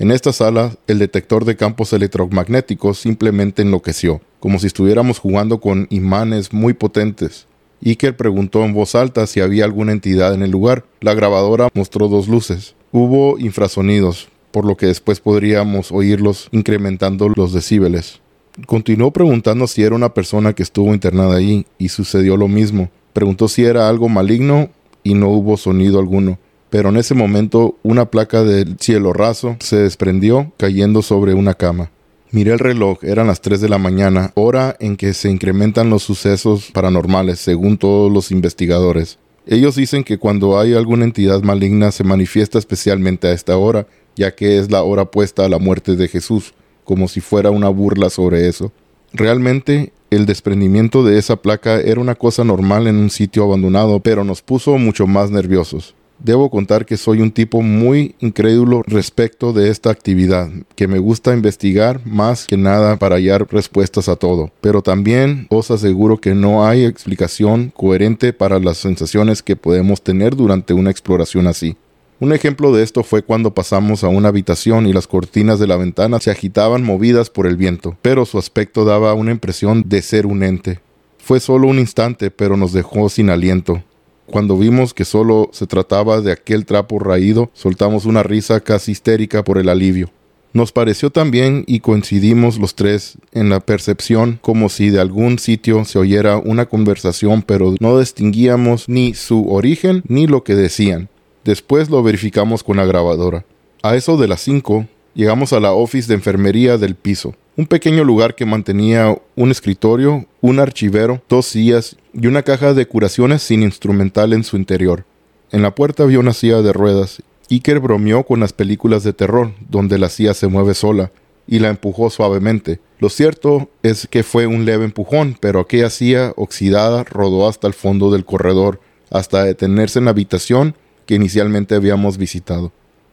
En 0.00 0.10
esta 0.10 0.32
sala, 0.32 0.74
el 0.88 0.98
detector 0.98 1.44
de 1.44 1.54
campos 1.54 1.92
electromagnéticos 1.92 2.98
simplemente 2.98 3.62
enloqueció, 3.62 4.20
como 4.40 4.58
si 4.58 4.66
estuviéramos 4.66 5.20
jugando 5.20 5.60
con 5.60 5.86
imanes 5.88 6.52
muy 6.52 6.72
potentes. 6.72 7.46
Iker 7.84 8.16
preguntó 8.16 8.64
en 8.64 8.74
voz 8.74 8.96
alta 8.96 9.28
si 9.28 9.40
había 9.40 9.64
alguna 9.64 9.92
entidad 9.92 10.34
en 10.34 10.42
el 10.42 10.50
lugar. 10.50 10.84
La 11.00 11.14
grabadora 11.14 11.68
mostró 11.74 12.08
dos 12.08 12.26
luces. 12.26 12.74
Hubo 12.90 13.38
infrasonidos, 13.38 14.28
por 14.50 14.64
lo 14.64 14.76
que 14.76 14.86
después 14.86 15.20
podríamos 15.20 15.92
oírlos 15.92 16.48
incrementando 16.50 17.28
los 17.28 17.52
decíbeles. 17.52 18.20
Continuó 18.66 19.12
preguntando 19.12 19.68
si 19.68 19.84
era 19.84 19.94
una 19.94 20.12
persona 20.12 20.54
que 20.54 20.64
estuvo 20.64 20.92
internada 20.92 21.36
allí, 21.36 21.66
y 21.78 21.90
sucedió 21.90 22.36
lo 22.36 22.48
mismo. 22.48 22.90
Preguntó 23.12 23.46
si 23.46 23.64
era 23.64 23.88
algo 23.88 24.08
maligno 24.08 24.70
y 25.04 25.14
no 25.14 25.28
hubo 25.28 25.56
sonido 25.56 26.00
alguno. 26.00 26.38
Pero 26.74 26.88
en 26.88 26.96
ese 26.96 27.14
momento 27.14 27.78
una 27.84 28.10
placa 28.10 28.42
del 28.42 28.78
cielo 28.80 29.12
raso 29.12 29.56
se 29.60 29.76
desprendió 29.76 30.52
cayendo 30.56 31.02
sobre 31.02 31.32
una 31.32 31.54
cama. 31.54 31.92
Miré 32.32 32.52
el 32.52 32.58
reloj, 32.58 33.04
eran 33.04 33.28
las 33.28 33.40
3 33.42 33.60
de 33.60 33.68
la 33.68 33.78
mañana, 33.78 34.32
hora 34.34 34.74
en 34.80 34.96
que 34.96 35.14
se 35.14 35.30
incrementan 35.30 35.88
los 35.88 36.02
sucesos 36.02 36.72
paranormales, 36.72 37.38
según 37.38 37.78
todos 37.78 38.10
los 38.10 38.32
investigadores. 38.32 39.20
Ellos 39.46 39.76
dicen 39.76 40.02
que 40.02 40.18
cuando 40.18 40.58
hay 40.58 40.74
alguna 40.74 41.04
entidad 41.04 41.42
maligna 41.42 41.92
se 41.92 42.02
manifiesta 42.02 42.58
especialmente 42.58 43.28
a 43.28 43.32
esta 43.34 43.56
hora, 43.56 43.86
ya 44.16 44.34
que 44.34 44.58
es 44.58 44.68
la 44.68 44.82
hora 44.82 45.04
puesta 45.04 45.44
a 45.44 45.48
la 45.48 45.60
muerte 45.60 45.94
de 45.94 46.08
Jesús, 46.08 46.54
como 46.82 47.06
si 47.06 47.20
fuera 47.20 47.52
una 47.52 47.68
burla 47.68 48.10
sobre 48.10 48.48
eso. 48.48 48.72
Realmente, 49.12 49.92
el 50.10 50.26
desprendimiento 50.26 51.04
de 51.04 51.18
esa 51.18 51.36
placa 51.36 51.80
era 51.80 52.00
una 52.00 52.16
cosa 52.16 52.42
normal 52.42 52.88
en 52.88 52.96
un 52.96 53.10
sitio 53.10 53.44
abandonado, 53.44 54.00
pero 54.00 54.24
nos 54.24 54.42
puso 54.42 54.76
mucho 54.76 55.06
más 55.06 55.30
nerviosos. 55.30 55.94
Debo 56.18 56.48
contar 56.48 56.86
que 56.86 56.96
soy 56.96 57.20
un 57.20 57.32
tipo 57.32 57.60
muy 57.60 58.14
incrédulo 58.20 58.82
respecto 58.86 59.52
de 59.52 59.70
esta 59.70 59.90
actividad, 59.90 60.48
que 60.74 60.88
me 60.88 60.98
gusta 60.98 61.34
investigar 61.34 62.00
más 62.06 62.46
que 62.46 62.56
nada 62.56 62.96
para 62.98 63.16
hallar 63.16 63.46
respuestas 63.50 64.08
a 64.08 64.16
todo, 64.16 64.50
pero 64.60 64.80
también 64.80 65.46
os 65.50 65.70
aseguro 65.70 66.18
que 66.18 66.34
no 66.34 66.66
hay 66.66 66.84
explicación 66.84 67.72
coherente 67.76 68.32
para 68.32 68.58
las 68.58 68.78
sensaciones 68.78 69.42
que 69.42 69.56
podemos 69.56 70.02
tener 70.02 70.36
durante 70.36 70.72
una 70.72 70.90
exploración 70.90 71.46
así. 71.46 71.76
Un 72.20 72.32
ejemplo 72.32 72.72
de 72.72 72.84
esto 72.84 73.02
fue 73.02 73.22
cuando 73.22 73.52
pasamos 73.52 74.04
a 74.04 74.08
una 74.08 74.28
habitación 74.28 74.86
y 74.86 74.92
las 74.92 75.08
cortinas 75.08 75.58
de 75.58 75.66
la 75.66 75.76
ventana 75.76 76.20
se 76.20 76.30
agitaban 76.30 76.84
movidas 76.84 77.28
por 77.28 77.46
el 77.46 77.56
viento, 77.56 77.98
pero 78.02 78.24
su 78.24 78.38
aspecto 78.38 78.84
daba 78.84 79.14
una 79.14 79.32
impresión 79.32 79.82
de 79.86 80.00
ser 80.00 80.24
un 80.24 80.42
ente. 80.44 80.80
Fue 81.18 81.40
solo 81.40 81.68
un 81.68 81.78
instante, 81.78 82.30
pero 82.30 82.56
nos 82.56 82.72
dejó 82.72 83.08
sin 83.08 83.30
aliento. 83.30 83.82
Cuando 84.26 84.56
vimos 84.56 84.94
que 84.94 85.04
solo 85.04 85.50
se 85.52 85.66
trataba 85.66 86.20
de 86.20 86.32
aquel 86.32 86.64
trapo 86.64 86.98
raído, 86.98 87.50
soltamos 87.52 88.04
una 88.06 88.22
risa 88.22 88.60
casi 88.60 88.92
histérica 88.92 89.44
por 89.44 89.58
el 89.58 89.68
alivio. 89.68 90.10
Nos 90.52 90.70
pareció 90.70 91.10
también 91.10 91.64
y 91.66 91.80
coincidimos 91.80 92.58
los 92.58 92.74
tres 92.74 93.18
en 93.32 93.48
la 93.48 93.60
percepción 93.60 94.38
como 94.40 94.68
si 94.68 94.88
de 94.88 95.00
algún 95.00 95.38
sitio 95.40 95.84
se 95.84 95.98
oyera 95.98 96.38
una 96.38 96.66
conversación 96.66 97.42
pero 97.42 97.74
no 97.80 97.98
distinguíamos 97.98 98.88
ni 98.88 99.14
su 99.14 99.52
origen 99.52 100.04
ni 100.06 100.28
lo 100.28 100.44
que 100.44 100.54
decían. 100.54 101.08
Después 101.44 101.90
lo 101.90 102.02
verificamos 102.02 102.62
con 102.62 102.76
la 102.76 102.84
grabadora. 102.84 103.44
A 103.82 103.96
eso 103.96 104.16
de 104.16 104.28
las 104.28 104.42
cinco, 104.42 104.86
llegamos 105.14 105.52
a 105.52 105.60
la 105.60 105.72
office 105.72 106.06
de 106.06 106.14
enfermería 106.14 106.78
del 106.78 106.94
piso 106.94 107.34
un 107.56 107.66
pequeño 107.66 108.04
lugar 108.04 108.34
que 108.34 108.46
mantenía 108.46 109.16
un 109.36 109.50
escritorio, 109.50 110.26
un 110.44 110.60
archivero, 110.60 111.22
dos 111.26 111.46
sillas 111.46 111.96
y 112.12 112.26
una 112.26 112.42
caja 112.42 112.74
de 112.74 112.84
curaciones 112.86 113.42
sin 113.42 113.62
instrumental 113.62 114.34
en 114.34 114.44
su 114.44 114.58
interior. 114.58 115.06
En 115.50 115.62
la 115.62 115.74
puerta 115.74 116.02
había 116.02 116.18
una 116.18 116.34
silla 116.34 116.60
de 116.60 116.74
ruedas. 116.74 117.22
Iker 117.50 117.80
bromeó 117.80 118.24
con 118.24 118.40
las 118.40 118.52
películas 118.52 119.04
de 119.04 119.14
terror, 119.14 119.54
donde 119.70 119.96
la 119.96 120.10
silla 120.10 120.34
se 120.34 120.46
mueve 120.46 120.74
sola, 120.74 121.12
y 121.46 121.60
la 121.60 121.70
empujó 121.70 122.10
suavemente. 122.10 122.78
Lo 122.98 123.08
cierto 123.08 123.70
es 123.82 124.06
que 124.06 124.22
fue 124.22 124.46
un 124.46 124.66
leve 124.66 124.84
empujón, 124.84 125.34
pero 125.40 125.60
aquella 125.60 125.88
silla 125.88 126.34
oxidada 126.36 127.04
rodó 127.04 127.48
hasta 127.48 127.66
el 127.66 127.72
fondo 127.72 128.10
del 128.10 128.26
corredor, 128.26 128.82
hasta 129.10 129.44
detenerse 129.44 129.98
en 129.98 130.04
la 130.04 130.10
habitación 130.10 130.76
que 131.06 131.14
inicialmente 131.14 131.74
habíamos 131.74 132.18
visitado. 132.18 132.70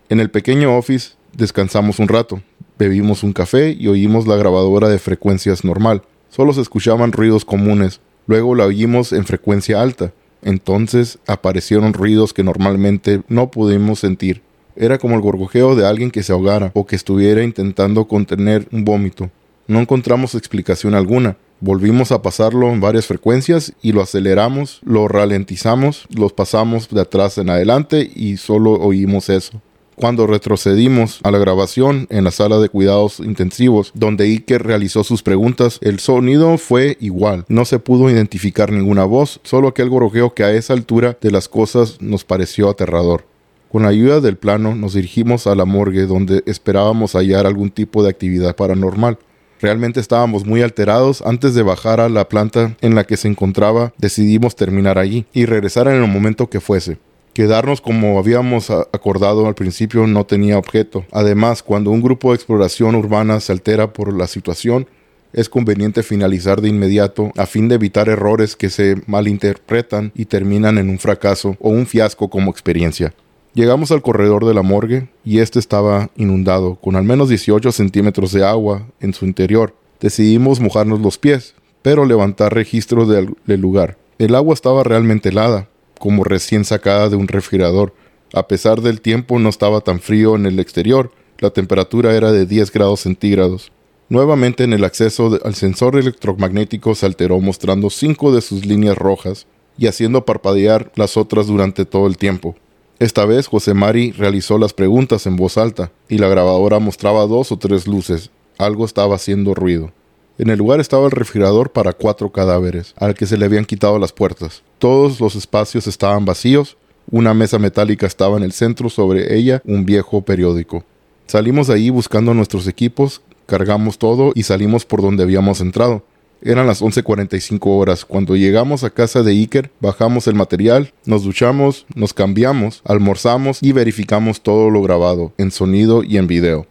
En 0.09 0.19
el 0.19 0.31
pequeño 0.31 0.77
office 0.77 1.11
descansamos 1.31 1.99
un 1.99 2.09
rato, 2.09 2.41
Bebimos 2.81 3.21
un 3.21 3.31
café 3.31 3.77
y 3.79 3.87
oímos 3.89 4.25
la 4.25 4.37
grabadora 4.37 4.89
de 4.89 4.97
frecuencias 4.97 5.63
normal. 5.63 6.01
Solo 6.31 6.53
se 6.53 6.61
escuchaban 6.61 7.11
ruidos 7.11 7.43
comunes. 7.43 7.99
Luego 8.25 8.55
la 8.55 8.65
oímos 8.65 9.11
en 9.11 9.25
frecuencia 9.25 9.81
alta. 9.81 10.13
Entonces 10.41 11.19
aparecieron 11.27 11.91
ruidos 11.91 12.33
que 12.33 12.41
normalmente 12.41 13.21
no 13.27 13.51
pudimos 13.51 13.99
sentir. 13.99 14.41
Era 14.77 14.97
como 14.97 15.15
el 15.15 15.21
gorgojeo 15.21 15.75
de 15.75 15.85
alguien 15.85 16.09
que 16.09 16.23
se 16.23 16.31
ahogara 16.31 16.71
o 16.73 16.85
que 16.85 16.95
estuviera 16.95 17.43
intentando 17.43 18.07
contener 18.07 18.65
un 18.71 18.85
vómito. 18.85 19.29
No 19.67 19.79
encontramos 19.79 20.33
explicación 20.33 20.95
alguna. 20.95 21.35
Volvimos 21.59 22.13
a 22.13 22.21
pasarlo 22.21 22.69
en 22.69 22.79
varias 22.79 23.07
frecuencias 23.07 23.73
y 23.81 23.91
lo 23.91 24.01
aceleramos, 24.01 24.79
lo 24.85 25.09
ralentizamos, 25.09 26.07
los 26.15 26.31
pasamos 26.31 26.89
de 26.89 27.01
atrás 27.01 27.37
en 27.39 27.49
adelante 27.49 28.09
y 28.15 28.37
solo 28.37 28.71
oímos 28.71 29.27
eso. 29.27 29.61
Cuando 30.01 30.25
retrocedimos 30.25 31.19
a 31.21 31.29
la 31.29 31.37
grabación 31.37 32.07
en 32.09 32.23
la 32.23 32.31
sala 32.31 32.57
de 32.57 32.69
cuidados 32.69 33.19
intensivos, 33.19 33.91
donde 33.93 34.23
Iker 34.23 34.63
realizó 34.63 35.03
sus 35.03 35.21
preguntas, 35.21 35.77
el 35.83 35.99
sonido 35.99 36.57
fue 36.57 36.97
igual. 36.99 37.45
No 37.49 37.65
se 37.65 37.77
pudo 37.77 38.09
identificar 38.09 38.71
ninguna 38.71 39.03
voz, 39.03 39.39
solo 39.43 39.67
aquel 39.67 39.89
gorojeo 39.89 40.33
que 40.33 40.43
a 40.43 40.53
esa 40.53 40.73
altura 40.73 41.19
de 41.21 41.29
las 41.29 41.47
cosas 41.47 42.01
nos 42.01 42.23
pareció 42.23 42.67
aterrador. 42.67 43.25
Con 43.71 43.83
la 43.83 43.89
ayuda 43.89 44.21
del 44.21 44.37
plano 44.37 44.73
nos 44.73 44.95
dirigimos 44.95 45.45
a 45.45 45.53
la 45.53 45.65
morgue 45.65 46.07
donde 46.07 46.41
esperábamos 46.47 47.13
hallar 47.13 47.45
algún 47.45 47.69
tipo 47.69 48.01
de 48.01 48.09
actividad 48.09 48.55
paranormal. 48.55 49.19
Realmente 49.61 49.99
estábamos 49.99 50.47
muy 50.47 50.63
alterados. 50.63 51.21
Antes 51.21 51.53
de 51.53 51.61
bajar 51.61 51.99
a 51.99 52.09
la 52.09 52.27
planta 52.27 52.75
en 52.81 52.95
la 52.95 53.03
que 53.03 53.17
se 53.17 53.27
encontraba, 53.27 53.93
decidimos 53.99 54.55
terminar 54.55 54.97
allí 54.97 55.27
y 55.31 55.45
regresar 55.45 55.87
en 55.87 56.01
el 56.01 56.09
momento 56.09 56.49
que 56.49 56.59
fuese. 56.59 56.97
Quedarnos 57.41 57.81
como 57.81 58.19
habíamos 58.19 58.69
acordado 58.69 59.47
al 59.47 59.55
principio 59.55 60.05
no 60.05 60.27
tenía 60.27 60.59
objeto. 60.59 61.05
Además, 61.11 61.63
cuando 61.63 61.89
un 61.89 61.99
grupo 61.99 62.29
de 62.29 62.35
exploración 62.35 62.93
urbana 62.93 63.39
se 63.39 63.51
altera 63.51 63.93
por 63.93 64.13
la 64.13 64.27
situación, 64.27 64.85
es 65.33 65.49
conveniente 65.49 66.03
finalizar 66.03 66.61
de 66.61 66.69
inmediato 66.69 67.31
a 67.35 67.47
fin 67.47 67.67
de 67.67 67.73
evitar 67.73 68.09
errores 68.09 68.55
que 68.55 68.69
se 68.69 69.01
malinterpretan 69.07 70.11
y 70.13 70.25
terminan 70.25 70.77
en 70.77 70.87
un 70.87 70.99
fracaso 70.99 71.57
o 71.59 71.69
un 71.69 71.87
fiasco 71.87 72.29
como 72.29 72.51
experiencia. 72.51 73.11
Llegamos 73.55 73.89
al 73.89 74.03
corredor 74.03 74.45
de 74.45 74.53
la 74.53 74.61
morgue 74.61 75.09
y 75.25 75.39
este 75.39 75.57
estaba 75.57 76.11
inundado, 76.15 76.75
con 76.75 76.95
al 76.95 77.05
menos 77.05 77.27
18 77.27 77.71
centímetros 77.71 78.33
de 78.33 78.45
agua 78.45 78.85
en 78.99 79.15
su 79.15 79.25
interior. 79.25 79.73
Decidimos 79.99 80.59
mojarnos 80.59 81.01
los 81.01 81.17
pies, 81.17 81.55
pero 81.81 82.05
levantar 82.05 82.53
registros 82.53 83.09
del, 83.09 83.35
lugar. 83.59 83.97
El 84.19 84.35
agua 84.35 84.53
estaba 84.53 84.83
realmente 84.83 85.29
helada, 85.29 85.69
como 86.01 86.25
recién 86.25 86.65
sacada 86.65 87.07
de 87.07 87.15
un 87.15 87.29
refrigerador. 87.29 87.93
A 88.33 88.47
pesar 88.47 88.81
del 88.81 88.99
tiempo 88.99 89.39
no 89.39 89.47
estaba 89.47 89.81
tan 89.81 89.99
frío 90.01 90.35
en 90.35 90.47
el 90.47 90.59
exterior, 90.59 91.11
la 91.37 91.51
temperatura 91.51 92.15
era 92.15 92.31
de 92.31 92.45
10 92.45 92.71
grados 92.71 93.01
centígrados. 93.01 93.71
Nuevamente 94.09 94.63
en 94.65 94.73
el 94.73 94.83
acceso 94.83 95.39
al 95.45 95.55
sensor 95.55 95.95
electromagnético 95.95 96.95
se 96.95 97.05
alteró 97.05 97.39
mostrando 97.39 97.89
cinco 97.89 98.33
de 98.33 98.41
sus 98.41 98.65
líneas 98.65 98.97
rojas 98.97 99.45
y 99.77 99.87
haciendo 99.87 100.25
parpadear 100.25 100.91
las 100.95 101.17
otras 101.17 101.47
durante 101.47 101.85
todo 101.85 102.07
el 102.07 102.17
tiempo. 102.17 102.55
Esta 102.99 103.25
vez 103.25 103.47
José 103.47 103.73
Mari 103.73 104.11
realizó 104.11 104.57
las 104.57 104.73
preguntas 104.73 105.27
en 105.27 105.35
voz 105.35 105.57
alta 105.57 105.91
y 106.09 106.17
la 106.17 106.27
grabadora 106.27 106.79
mostraba 106.79 107.25
dos 107.25 107.51
o 107.51 107.57
tres 107.57 107.87
luces. 107.87 108.31
Algo 108.57 108.85
estaba 108.85 109.15
haciendo 109.15 109.53
ruido. 109.53 109.91
En 110.37 110.49
el 110.49 110.57
lugar 110.57 110.79
estaba 110.79 111.05
el 111.05 111.11
refrigerador 111.11 111.71
para 111.71 111.93
cuatro 111.93 112.31
cadáveres, 112.31 112.93
al 112.97 113.13
que 113.13 113.25
se 113.25 113.37
le 113.37 113.45
habían 113.45 113.65
quitado 113.65 113.99
las 113.99 114.13
puertas. 114.13 114.63
Todos 114.79 115.19
los 115.19 115.35
espacios 115.35 115.87
estaban 115.87 116.25
vacíos, 116.25 116.77
una 117.09 117.33
mesa 117.33 117.59
metálica 117.59 118.07
estaba 118.07 118.37
en 118.37 118.43
el 118.43 118.53
centro, 118.53 118.89
sobre 118.89 119.35
ella 119.35 119.61
un 119.65 119.85
viejo 119.85 120.21
periódico. 120.21 120.83
Salimos 121.27 121.67
de 121.67 121.75
ahí 121.75 121.89
buscando 121.89 122.33
nuestros 122.33 122.67
equipos, 122.67 123.21
cargamos 123.45 123.97
todo 123.97 124.31
y 124.33 124.43
salimos 124.43 124.85
por 124.85 125.01
donde 125.01 125.23
habíamos 125.23 125.61
entrado. 125.61 126.03
Eran 126.41 126.65
las 126.65 126.81
11.45 126.81 127.59
horas. 127.65 128.03
Cuando 128.03 128.35
llegamos 128.35 128.83
a 128.83 128.89
casa 128.89 129.21
de 129.21 129.31
Iker, 129.31 129.71
bajamos 129.79 130.25
el 130.27 130.33
material, 130.33 130.91
nos 131.05 131.23
duchamos, 131.23 131.85
nos 131.93 132.13
cambiamos, 132.13 132.81
almorzamos 132.83 133.61
y 133.61 133.73
verificamos 133.73 134.41
todo 134.41 134.69
lo 134.69 134.81
grabado, 134.81 135.33
en 135.37 135.51
sonido 135.51 136.03
y 136.03 136.17
en 136.17 136.27
video. 136.27 136.65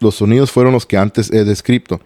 Los 0.00 0.16
sonidos 0.16 0.52
fueron 0.52 0.74
los 0.74 0.84
que 0.84 0.98
antes 0.98 1.32
he 1.32 1.44
descrito. 1.44 2.00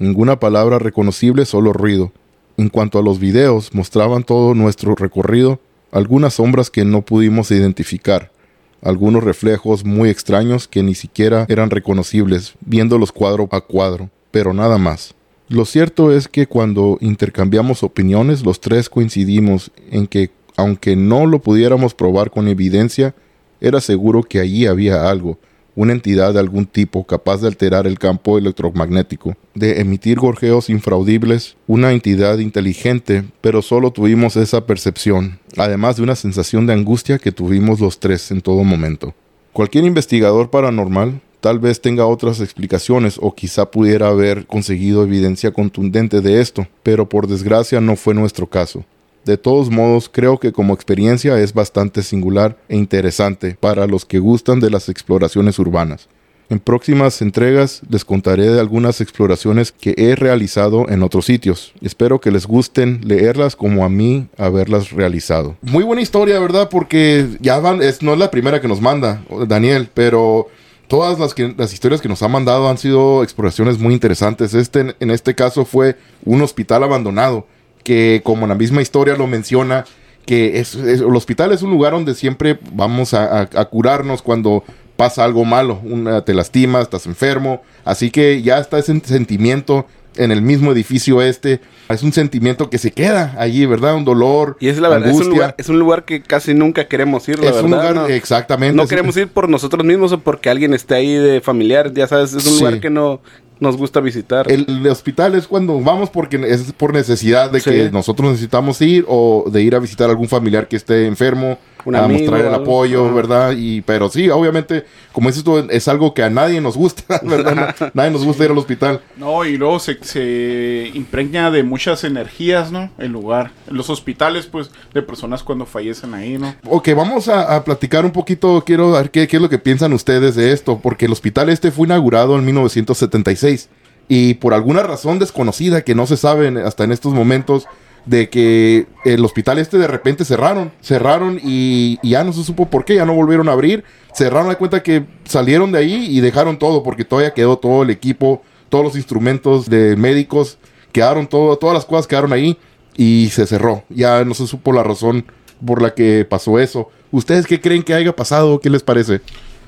Ninguna 0.00 0.40
palabra 0.40 0.78
reconocible, 0.78 1.44
solo 1.44 1.74
ruido. 1.74 2.10
En 2.56 2.70
cuanto 2.70 2.98
a 2.98 3.02
los 3.02 3.18
videos, 3.18 3.74
mostraban 3.74 4.24
todo 4.24 4.54
nuestro 4.54 4.94
recorrido, 4.94 5.60
algunas 5.92 6.34
sombras 6.34 6.70
que 6.70 6.86
no 6.86 7.02
pudimos 7.02 7.50
identificar, 7.50 8.32
algunos 8.80 9.22
reflejos 9.22 9.84
muy 9.84 10.08
extraños 10.08 10.68
que 10.68 10.82
ni 10.82 10.94
siquiera 10.94 11.44
eran 11.50 11.68
reconocibles, 11.68 12.54
viéndolos 12.62 13.12
cuadro 13.12 13.46
a 13.52 13.60
cuadro, 13.60 14.08
pero 14.30 14.54
nada 14.54 14.78
más. 14.78 15.14
Lo 15.50 15.66
cierto 15.66 16.10
es 16.10 16.28
que 16.28 16.46
cuando 16.46 16.96
intercambiamos 17.02 17.82
opiniones, 17.82 18.42
los 18.42 18.58
tres 18.58 18.88
coincidimos 18.88 19.70
en 19.90 20.06
que, 20.06 20.30
aunque 20.56 20.96
no 20.96 21.26
lo 21.26 21.40
pudiéramos 21.40 21.92
probar 21.92 22.30
con 22.30 22.48
evidencia, 22.48 23.14
era 23.60 23.82
seguro 23.82 24.22
que 24.22 24.40
allí 24.40 24.64
había 24.64 25.10
algo, 25.10 25.38
una 25.76 25.92
entidad 25.92 26.34
de 26.34 26.40
algún 26.40 26.66
tipo 26.66 27.04
capaz 27.04 27.40
de 27.40 27.48
alterar 27.48 27.86
el 27.86 27.98
campo 27.98 28.38
electromagnético, 28.38 29.36
de 29.54 29.80
emitir 29.80 30.18
gorjeos 30.18 30.70
infraudibles, 30.70 31.56
una 31.66 31.92
entidad 31.92 32.38
inteligente, 32.38 33.24
pero 33.40 33.62
solo 33.62 33.90
tuvimos 33.90 34.36
esa 34.36 34.66
percepción, 34.66 35.38
además 35.56 35.96
de 35.96 36.02
una 36.02 36.16
sensación 36.16 36.66
de 36.66 36.72
angustia 36.72 37.18
que 37.18 37.32
tuvimos 37.32 37.80
los 37.80 38.00
tres 38.00 38.30
en 38.30 38.40
todo 38.40 38.64
momento. 38.64 39.14
Cualquier 39.52 39.84
investigador 39.84 40.50
paranormal 40.50 41.20
Tal 41.40 41.58
vez 41.58 41.80
tenga 41.80 42.04
otras 42.04 42.40
explicaciones 42.40 43.18
o 43.18 43.34
quizá 43.34 43.70
pudiera 43.70 44.08
haber 44.08 44.46
conseguido 44.46 45.02
evidencia 45.02 45.52
contundente 45.52 46.20
de 46.20 46.42
esto, 46.42 46.66
pero 46.82 47.08
por 47.08 47.26
desgracia 47.26 47.80
no 47.80 47.96
fue 47.96 48.12
nuestro 48.12 48.46
caso. 48.46 48.84
De 49.24 49.36
todos 49.36 49.70
modos, 49.70 50.08
creo 50.10 50.38
que 50.38 50.52
como 50.52 50.74
experiencia 50.74 51.38
es 51.38 51.52
bastante 51.52 52.02
singular 52.02 52.56
e 52.68 52.76
interesante 52.76 53.56
para 53.58 53.86
los 53.86 54.04
que 54.04 54.18
gustan 54.18 54.60
de 54.60 54.70
las 54.70 54.88
exploraciones 54.88 55.58
urbanas. 55.58 56.08
En 56.50 56.58
próximas 56.58 57.22
entregas 57.22 57.80
les 57.88 58.04
contaré 58.04 58.50
de 58.50 58.58
algunas 58.58 59.00
exploraciones 59.00 59.70
que 59.70 59.94
he 59.96 60.16
realizado 60.16 60.88
en 60.88 61.04
otros 61.04 61.26
sitios. 61.26 61.72
Espero 61.80 62.20
que 62.20 62.32
les 62.32 62.44
gusten 62.44 63.02
leerlas 63.04 63.54
como 63.54 63.84
a 63.84 63.88
mí 63.88 64.26
haberlas 64.36 64.90
realizado. 64.90 65.56
Muy 65.62 65.84
buena 65.84 66.02
historia, 66.02 66.40
¿verdad? 66.40 66.68
Porque 66.68 67.28
ya 67.40 67.62
es, 67.82 68.02
no 68.02 68.14
es 68.14 68.18
la 68.18 68.32
primera 68.32 68.60
que 68.60 68.66
nos 68.66 68.80
manda 68.80 69.22
Daniel, 69.46 69.90
pero 69.94 70.48
todas 70.88 71.20
las, 71.20 71.34
que, 71.34 71.54
las 71.56 71.72
historias 71.72 72.00
que 72.00 72.08
nos 72.08 72.20
ha 72.24 72.28
mandado 72.28 72.68
han 72.68 72.78
sido 72.78 73.22
exploraciones 73.22 73.78
muy 73.78 73.94
interesantes. 73.94 74.52
Este, 74.52 74.96
en 74.98 75.10
este 75.12 75.36
caso 75.36 75.64
fue 75.64 75.96
un 76.24 76.42
hospital 76.42 76.82
abandonado, 76.82 77.46
que 77.82 78.20
como 78.24 78.46
la 78.46 78.54
misma 78.54 78.82
historia 78.82 79.16
lo 79.16 79.26
menciona, 79.26 79.84
que 80.26 80.60
es, 80.60 80.74
el 80.74 81.16
hospital 81.16 81.52
es 81.52 81.62
un 81.62 81.70
lugar 81.70 81.92
donde 81.92 82.14
siempre 82.14 82.58
vamos 82.72 83.14
a, 83.14 83.46
curarnos 83.66 84.22
cuando 84.22 84.64
pasa 84.96 85.24
algo 85.24 85.44
malo, 85.44 85.80
una, 85.82 86.24
te 86.24 86.34
lastimas, 86.34 86.82
estás 86.82 87.06
enfermo, 87.06 87.62
así 87.84 88.10
que 88.10 88.42
ya 88.42 88.58
está 88.58 88.78
ese 88.78 89.00
sentimiento 89.00 89.86
en 90.16 90.30
el 90.30 90.42
mismo 90.42 90.72
edificio 90.72 91.22
este. 91.22 91.60
Es 91.88 92.02
un 92.02 92.12
sentimiento 92.12 92.70
que 92.70 92.78
se 92.78 92.92
queda 92.92 93.34
allí, 93.38 93.66
¿verdad? 93.66 93.94
Un 93.94 94.04
dolor. 94.04 94.56
Y 94.60 94.68
es 94.68 94.78
la 94.78 94.88
verdad, 94.88 95.10
es 95.10 95.68
un, 95.68 95.78
lugar, 95.78 96.04
que 96.04 96.22
casi 96.22 96.54
nunca 96.54 96.86
queremos 96.86 97.28
ir, 97.28 97.38
la 97.38 97.50
es 97.50 97.62
Un 97.62 97.70
lugar, 97.70 98.10
exactamente. 98.10 98.76
No 98.76 98.86
queremos 98.86 99.16
ir 99.16 99.28
por 99.28 99.48
nosotros 99.48 99.84
mismos 99.84 100.12
o 100.12 100.20
porque 100.20 100.50
alguien 100.50 100.74
esté 100.74 100.94
ahí 100.94 101.14
de 101.14 101.40
familiar, 101.40 101.92
ya 101.92 102.06
sabes, 102.06 102.32
es 102.34 102.46
un 102.46 102.58
lugar 102.58 102.80
que 102.80 102.90
no 102.90 103.20
nos 103.60 103.76
gusta 103.76 104.00
visitar. 104.00 104.50
El, 104.50 104.86
hospital 104.88 105.34
es 105.34 105.46
cuando 105.46 105.78
vamos 105.80 106.10
porque 106.10 106.40
es 106.48 106.72
por 106.72 106.94
necesidad 106.94 107.50
de 107.50 107.60
que 107.60 107.90
nosotros 107.90 108.30
necesitamos 108.30 108.80
ir 108.80 109.04
o 109.06 109.44
de 109.50 109.62
ir 109.62 109.74
a 109.74 109.78
visitar 109.78 110.08
a 110.08 110.12
algún 110.12 110.28
familiar 110.28 110.66
que 110.66 110.76
esté 110.76 111.06
enfermo 111.06 111.58
a 111.84 112.08
mostrar 112.08 112.40
el 112.44 112.54
apoyo, 112.54 113.12
¿verdad? 113.12 113.54
Y, 113.56 113.80
pero 113.82 114.08
sí, 114.08 114.28
obviamente, 114.30 114.84
como 115.12 115.28
dices 115.28 115.44
tú, 115.44 115.58
es 115.70 115.88
algo 115.88 116.14
que 116.14 116.22
a 116.22 116.30
nadie 116.30 116.60
nos 116.60 116.76
gusta, 116.76 117.20
¿verdad? 117.22 117.74
nadie 117.94 118.10
nos 118.10 118.24
gusta 118.24 118.44
ir 118.44 118.50
al 118.50 118.58
hospital. 118.58 119.00
No, 119.16 119.44
y 119.44 119.56
luego 119.56 119.78
se, 119.78 120.02
se 120.02 120.90
impregna 120.94 121.50
de 121.50 121.62
muchas 121.62 122.04
energías, 122.04 122.70
¿no? 122.72 122.90
El 122.98 123.12
lugar. 123.12 123.52
Los 123.68 123.90
hospitales, 123.90 124.46
pues, 124.46 124.70
de 124.94 125.02
personas 125.02 125.42
cuando 125.42 125.66
fallecen 125.66 126.14
ahí, 126.14 126.38
¿no? 126.38 126.54
Ok, 126.68 126.90
vamos 126.96 127.28
a, 127.28 127.62
platicar 127.64 128.04
un 128.04 128.12
poquito, 128.12 128.62
quiero 128.64 128.92
ver 128.92 129.10
qué, 129.10 129.28
qué 129.28 129.36
es 129.36 129.42
lo 129.42 129.48
que 129.48 129.58
piensan 129.58 129.92
ustedes 129.92 130.34
de 130.34 130.52
esto, 130.52 130.80
porque 130.82 131.06
el 131.06 131.12
hospital 131.12 131.50
este 131.50 131.70
fue 131.70 131.86
inaugurado 131.86 132.38
en 132.38 132.44
1976 132.44 133.68
y 134.12 134.34
por 134.34 134.54
alguna 134.54 134.82
razón 134.82 135.20
desconocida 135.20 135.82
que 135.82 135.94
no 135.94 136.04
se 136.04 136.16
sabe 136.16 136.60
hasta 136.64 136.82
en 136.82 136.90
estos 136.90 137.14
momentos, 137.14 137.68
de 138.06 138.28
que 138.28 138.86
el 139.04 139.24
hospital 139.24 139.58
este 139.58 139.78
de 139.78 139.86
repente 139.86 140.24
cerraron, 140.24 140.72
cerraron 140.80 141.40
y, 141.42 141.98
ya 142.02 142.24
no 142.24 142.32
se 142.32 142.44
supo 142.44 142.66
por 142.66 142.84
qué, 142.84 142.96
ya 142.96 143.06
no 143.06 143.14
volvieron 143.14 143.48
a 143.48 143.52
abrir, 143.52 143.84
cerraron 144.14 144.48
la 144.48 144.56
cuenta 144.56 144.82
que 144.82 145.04
salieron 145.24 145.72
de 145.72 145.78
ahí 145.78 146.06
y 146.10 146.20
dejaron 146.20 146.58
todo 146.58 146.82
porque 146.82 147.04
todavía 147.04 147.34
quedó 147.34 147.58
todo 147.58 147.82
el 147.82 147.90
equipo, 147.90 148.42
todos 148.68 148.84
los 148.84 148.96
instrumentos 148.96 149.68
de 149.68 149.96
médicos, 149.96 150.58
quedaron 150.92 151.26
todo, 151.26 151.56
todas 151.56 151.74
las 151.74 151.84
cosas 151.84 152.06
quedaron 152.06 152.32
ahí 152.32 152.58
y 152.96 153.30
se 153.32 153.46
cerró, 153.46 153.84
ya 153.88 154.24
no 154.24 154.34
se 154.34 154.46
supo 154.46 154.72
la 154.72 154.82
razón 154.82 155.24
por 155.64 155.82
la 155.82 155.94
que 155.94 156.26
pasó 156.28 156.58
eso. 156.58 156.90
¿Ustedes 157.12 157.46
qué 157.46 157.60
creen 157.60 157.82
que 157.82 157.94
haya 157.94 158.14
pasado? 158.14 158.60
¿Qué 158.60 158.70
les 158.70 158.82
parece? 158.82 159.20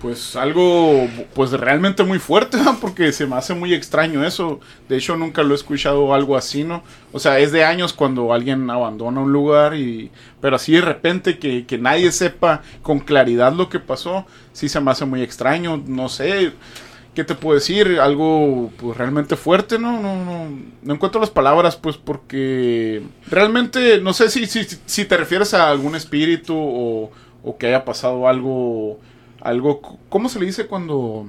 Pues 0.03 0.35
algo, 0.35 1.07
pues 1.33 1.53
realmente 1.53 2.03
muy 2.03 2.19
fuerte, 2.19 2.57
¿no? 2.57 2.77
porque 2.81 3.13
se 3.13 3.25
me 3.25 3.37
hace 3.37 3.55
muy 3.55 3.73
extraño 3.73 4.25
eso. 4.25 4.59
De 4.89 4.97
hecho, 4.97 5.17
nunca 5.17 5.45
lo 5.45 5.53
he 5.53 5.55
escuchado 5.55 6.13
algo 6.13 6.37
así, 6.37 6.65
¿no? 6.65 6.83
O 7.13 7.21
sea, 7.21 7.39
es 7.39 7.53
de 7.53 7.65
años 7.65 7.93
cuando 7.93 8.33
alguien 8.33 8.69
abandona 8.69 9.21
un 9.21 9.33
lugar 9.33 9.77
y... 9.77 10.11
Pero 10.41 10.57
así 10.57 10.73
de 10.73 10.81
repente 10.81 11.39
que, 11.39 11.67
que 11.67 11.79
nadie 11.79 12.11
sepa 12.11 12.63
con 12.83 12.99
claridad 12.99 13.53
lo 13.53 13.69
que 13.69 13.79
pasó, 13.79 14.27
sí 14.53 14.69
se 14.69 14.81
me 14.81 14.91
hace 14.91 15.05
muy 15.05 15.23
extraño. 15.23 15.81
No 15.87 16.09
sé, 16.09 16.53
¿qué 17.15 17.23
te 17.23 17.37
puedo 17.37 17.55
decir? 17.55 18.01
Algo 18.01 18.73
pues 18.79 18.97
realmente 18.97 19.37
fuerte, 19.37 19.79
¿no? 19.79 20.01
No, 20.01 20.25
no, 20.25 20.49
no 20.83 20.95
encuentro 20.95 21.21
las 21.21 21.31
palabras, 21.31 21.77
pues 21.77 21.97
porque 21.97 23.03
realmente, 23.29 24.01
no 24.01 24.13
sé 24.15 24.31
si, 24.31 24.47
si, 24.47 24.67
si 24.85 25.05
te 25.05 25.17
refieres 25.17 25.55
a 25.55 25.71
algún 25.71 25.95
espíritu 25.95 26.57
o, 26.57 27.13
o 27.45 27.57
que 27.57 27.69
haya 27.69 27.85
pasado 27.85 28.27
algo 28.27 28.99
algo, 29.43 29.99
¿cómo 30.09 30.29
se 30.29 30.39
le 30.39 30.47
dice 30.47 30.67
cuando... 30.67 31.29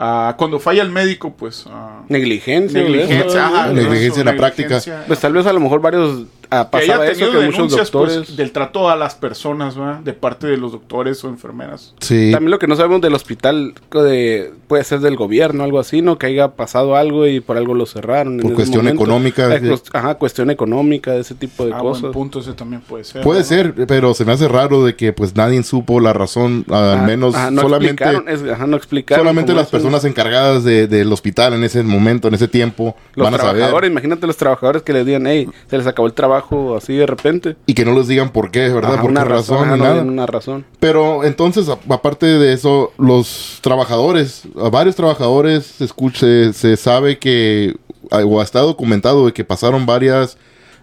Uh, 0.00 0.32
cuando 0.36 0.60
falla 0.60 0.82
el 0.82 0.90
médico, 0.90 1.34
pues... 1.36 1.66
Uh, 1.66 2.04
negligencia. 2.08 2.80
Negligencia, 2.80 3.66
negligencia 3.72 4.20
en 4.20 4.26
la 4.26 4.36
práctica. 4.36 4.80
Pues 5.06 5.18
tal 5.18 5.32
vez 5.32 5.46
a 5.46 5.52
lo 5.52 5.60
mejor 5.60 5.80
varios 5.80 6.26
ha 6.50 6.70
pasado 6.70 7.04
eso 7.04 7.30
que 7.30 7.50
pues, 7.50 7.70
doctores 7.70 8.36
del 8.36 8.52
trato 8.52 8.88
a 8.88 8.96
las 8.96 9.14
personas 9.14 9.76
¿verdad? 9.76 10.00
de 10.00 10.12
parte 10.12 10.46
de 10.46 10.56
los 10.56 10.72
doctores 10.72 11.22
o 11.24 11.28
enfermeras. 11.28 11.94
Sí. 12.00 12.30
También 12.32 12.50
lo 12.50 12.58
que 12.58 12.66
no 12.66 12.76
sabemos 12.76 13.00
del 13.00 13.14
hospital 13.14 13.74
de, 13.92 14.52
puede 14.66 14.84
ser 14.84 15.00
del 15.00 15.16
gobierno 15.16 15.64
algo 15.64 15.78
así 15.78 16.02
no 16.02 16.18
que 16.18 16.26
haya 16.26 16.48
pasado 16.48 16.96
algo 16.96 17.26
y 17.26 17.40
por 17.40 17.56
algo 17.56 17.74
lo 17.74 17.86
cerraron 17.86 18.38
por 18.38 18.54
cuestión 18.54 18.88
económica 18.88 19.54
eh, 19.54 19.74
ajá 19.92 20.14
cuestión 20.16 20.50
económica 20.50 21.14
ese 21.16 21.34
tipo 21.34 21.66
de 21.66 21.72
ah, 21.74 21.78
cosas. 21.78 22.02
buen 22.02 22.12
punto 22.12 22.40
ese 22.40 22.52
también 22.52 22.82
puede 22.82 23.04
ser 23.04 23.22
puede 23.22 23.44
ser 23.44 23.74
pero 23.86 24.14
se 24.14 24.24
me 24.24 24.32
hace 24.32 24.48
raro 24.48 24.84
de 24.84 24.94
que 24.94 25.12
pues 25.12 25.34
nadie 25.34 25.62
supo 25.62 26.00
la 26.00 26.12
razón 26.12 26.64
al 26.70 27.04
menos 27.04 27.34
solamente 27.34 28.04
ajá, 28.04 28.66
no 28.66 28.76
explicaron 28.76 29.24
solamente 29.24 29.54
las 29.54 29.68
personas 29.68 30.04
encargadas 30.04 30.64
del 30.64 31.12
hospital 31.12 31.54
en 31.54 31.64
ese 31.64 31.82
momento 31.82 32.28
en 32.28 32.34
ese 32.34 32.48
tiempo 32.48 32.96
los 33.14 33.24
van 33.24 33.34
a 33.34 33.38
saber. 33.38 33.84
imagínate 33.84 34.26
los 34.26 34.36
trabajadores 34.36 34.82
que 34.82 34.92
les 34.92 35.06
digan 35.06 35.26
hey 35.26 35.48
se 35.68 35.78
les 35.78 35.86
acabó 35.86 36.06
el 36.06 36.14
trabajo 36.38 36.76
así 36.76 36.94
de 36.94 37.06
repente. 37.06 37.56
Y 37.66 37.74
que 37.74 37.84
no 37.84 37.94
les 37.94 38.08
digan 38.08 38.30
por 38.30 38.50
qué, 38.50 38.68
¿verdad? 38.68 39.00
por 39.00 39.12
qué 39.12 39.24
razón, 39.24 39.78
nada. 39.78 40.02
una 40.02 40.26
razón. 40.26 40.64
Pero 40.80 41.24
entonces, 41.24 41.68
aparte 41.68 42.26
de 42.26 42.52
eso, 42.52 42.92
los 42.98 43.58
trabajadores, 43.60 44.42
a 44.60 44.68
varios 44.70 44.96
trabajadores 44.96 45.66
se, 45.66 45.84
escucha, 45.84 46.52
se, 46.52 46.76
sabe 46.76 47.18
que 47.18 47.76
o 48.10 48.42
está 48.42 48.60
documentado 48.60 49.26
de 49.26 49.32
que 49.32 49.44
pasaron 49.44 49.84
varias 49.84 50.38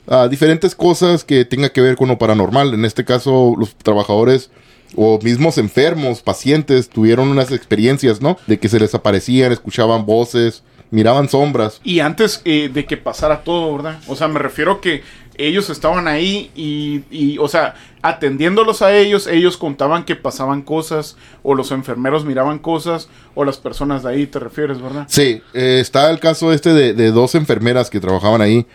ah, 0.07 0.27
diferentes 0.29 0.75
cosas 0.75 1.23
que 1.23 1.45
tenga 1.45 1.69
que 1.69 1.81
ver 1.81 1.95
con 1.95 2.07
lo 2.07 2.17
paranormal. 2.17 2.73
En 2.73 2.85
este 2.85 3.05
caso, 3.05 3.55
los 3.57 3.75
trabajadores 3.75 4.51
o 4.95 5.19
mismos 5.21 5.57
enfermos, 5.57 6.21
pacientes, 6.21 6.89
tuvieron 6.89 7.29
unas 7.29 7.51
experiencias, 7.51 8.21
¿no? 8.21 8.37
De 8.47 8.59
que 8.59 8.69
se 8.69 8.79
les 8.79 8.93
aparecían, 8.95 9.51
escuchaban 9.51 10.05
voces, 10.05 10.63
miraban 10.91 11.29
sombras. 11.29 11.81
Y 11.83 11.99
antes 11.99 12.41
eh, 12.45 12.69
de 12.73 12.85
que 12.85 12.97
pasara 12.97 13.41
todo, 13.43 13.75
¿verdad? 13.75 13.99
O 14.07 14.15
sea, 14.15 14.27
me 14.27 14.39
refiero 14.39 14.81
que 14.81 15.03
ellos 15.37 15.69
estaban 15.69 16.07
ahí 16.07 16.51
y, 16.55 17.03
y, 17.11 17.37
o 17.37 17.47
sea, 17.47 17.75
atendiéndolos 18.01 18.81
a 18.81 18.95
ellos, 18.95 19.27
ellos 19.27 19.57
contaban 19.57 20.05
que 20.05 20.15
pasaban 20.15 20.61
cosas, 20.61 21.17
o 21.43 21.55
los 21.55 21.71
enfermeros 21.71 22.25
miraban 22.25 22.59
cosas, 22.59 23.09
o 23.33 23.43
las 23.43 23.57
personas 23.57 24.03
de 24.03 24.09
ahí, 24.09 24.27
te 24.27 24.39
refieres, 24.39 24.81
¿verdad? 24.81 25.05
Sí, 25.07 25.41
eh, 25.53 25.79
está 25.81 26.09
el 26.11 26.19
caso 26.19 26.53
este 26.53 26.73
de, 26.73 26.93
de 26.93 27.11
dos 27.11 27.35
enfermeras 27.35 27.89
que 27.89 27.99
trabajaban 27.99 28.41
ahí 28.41 28.65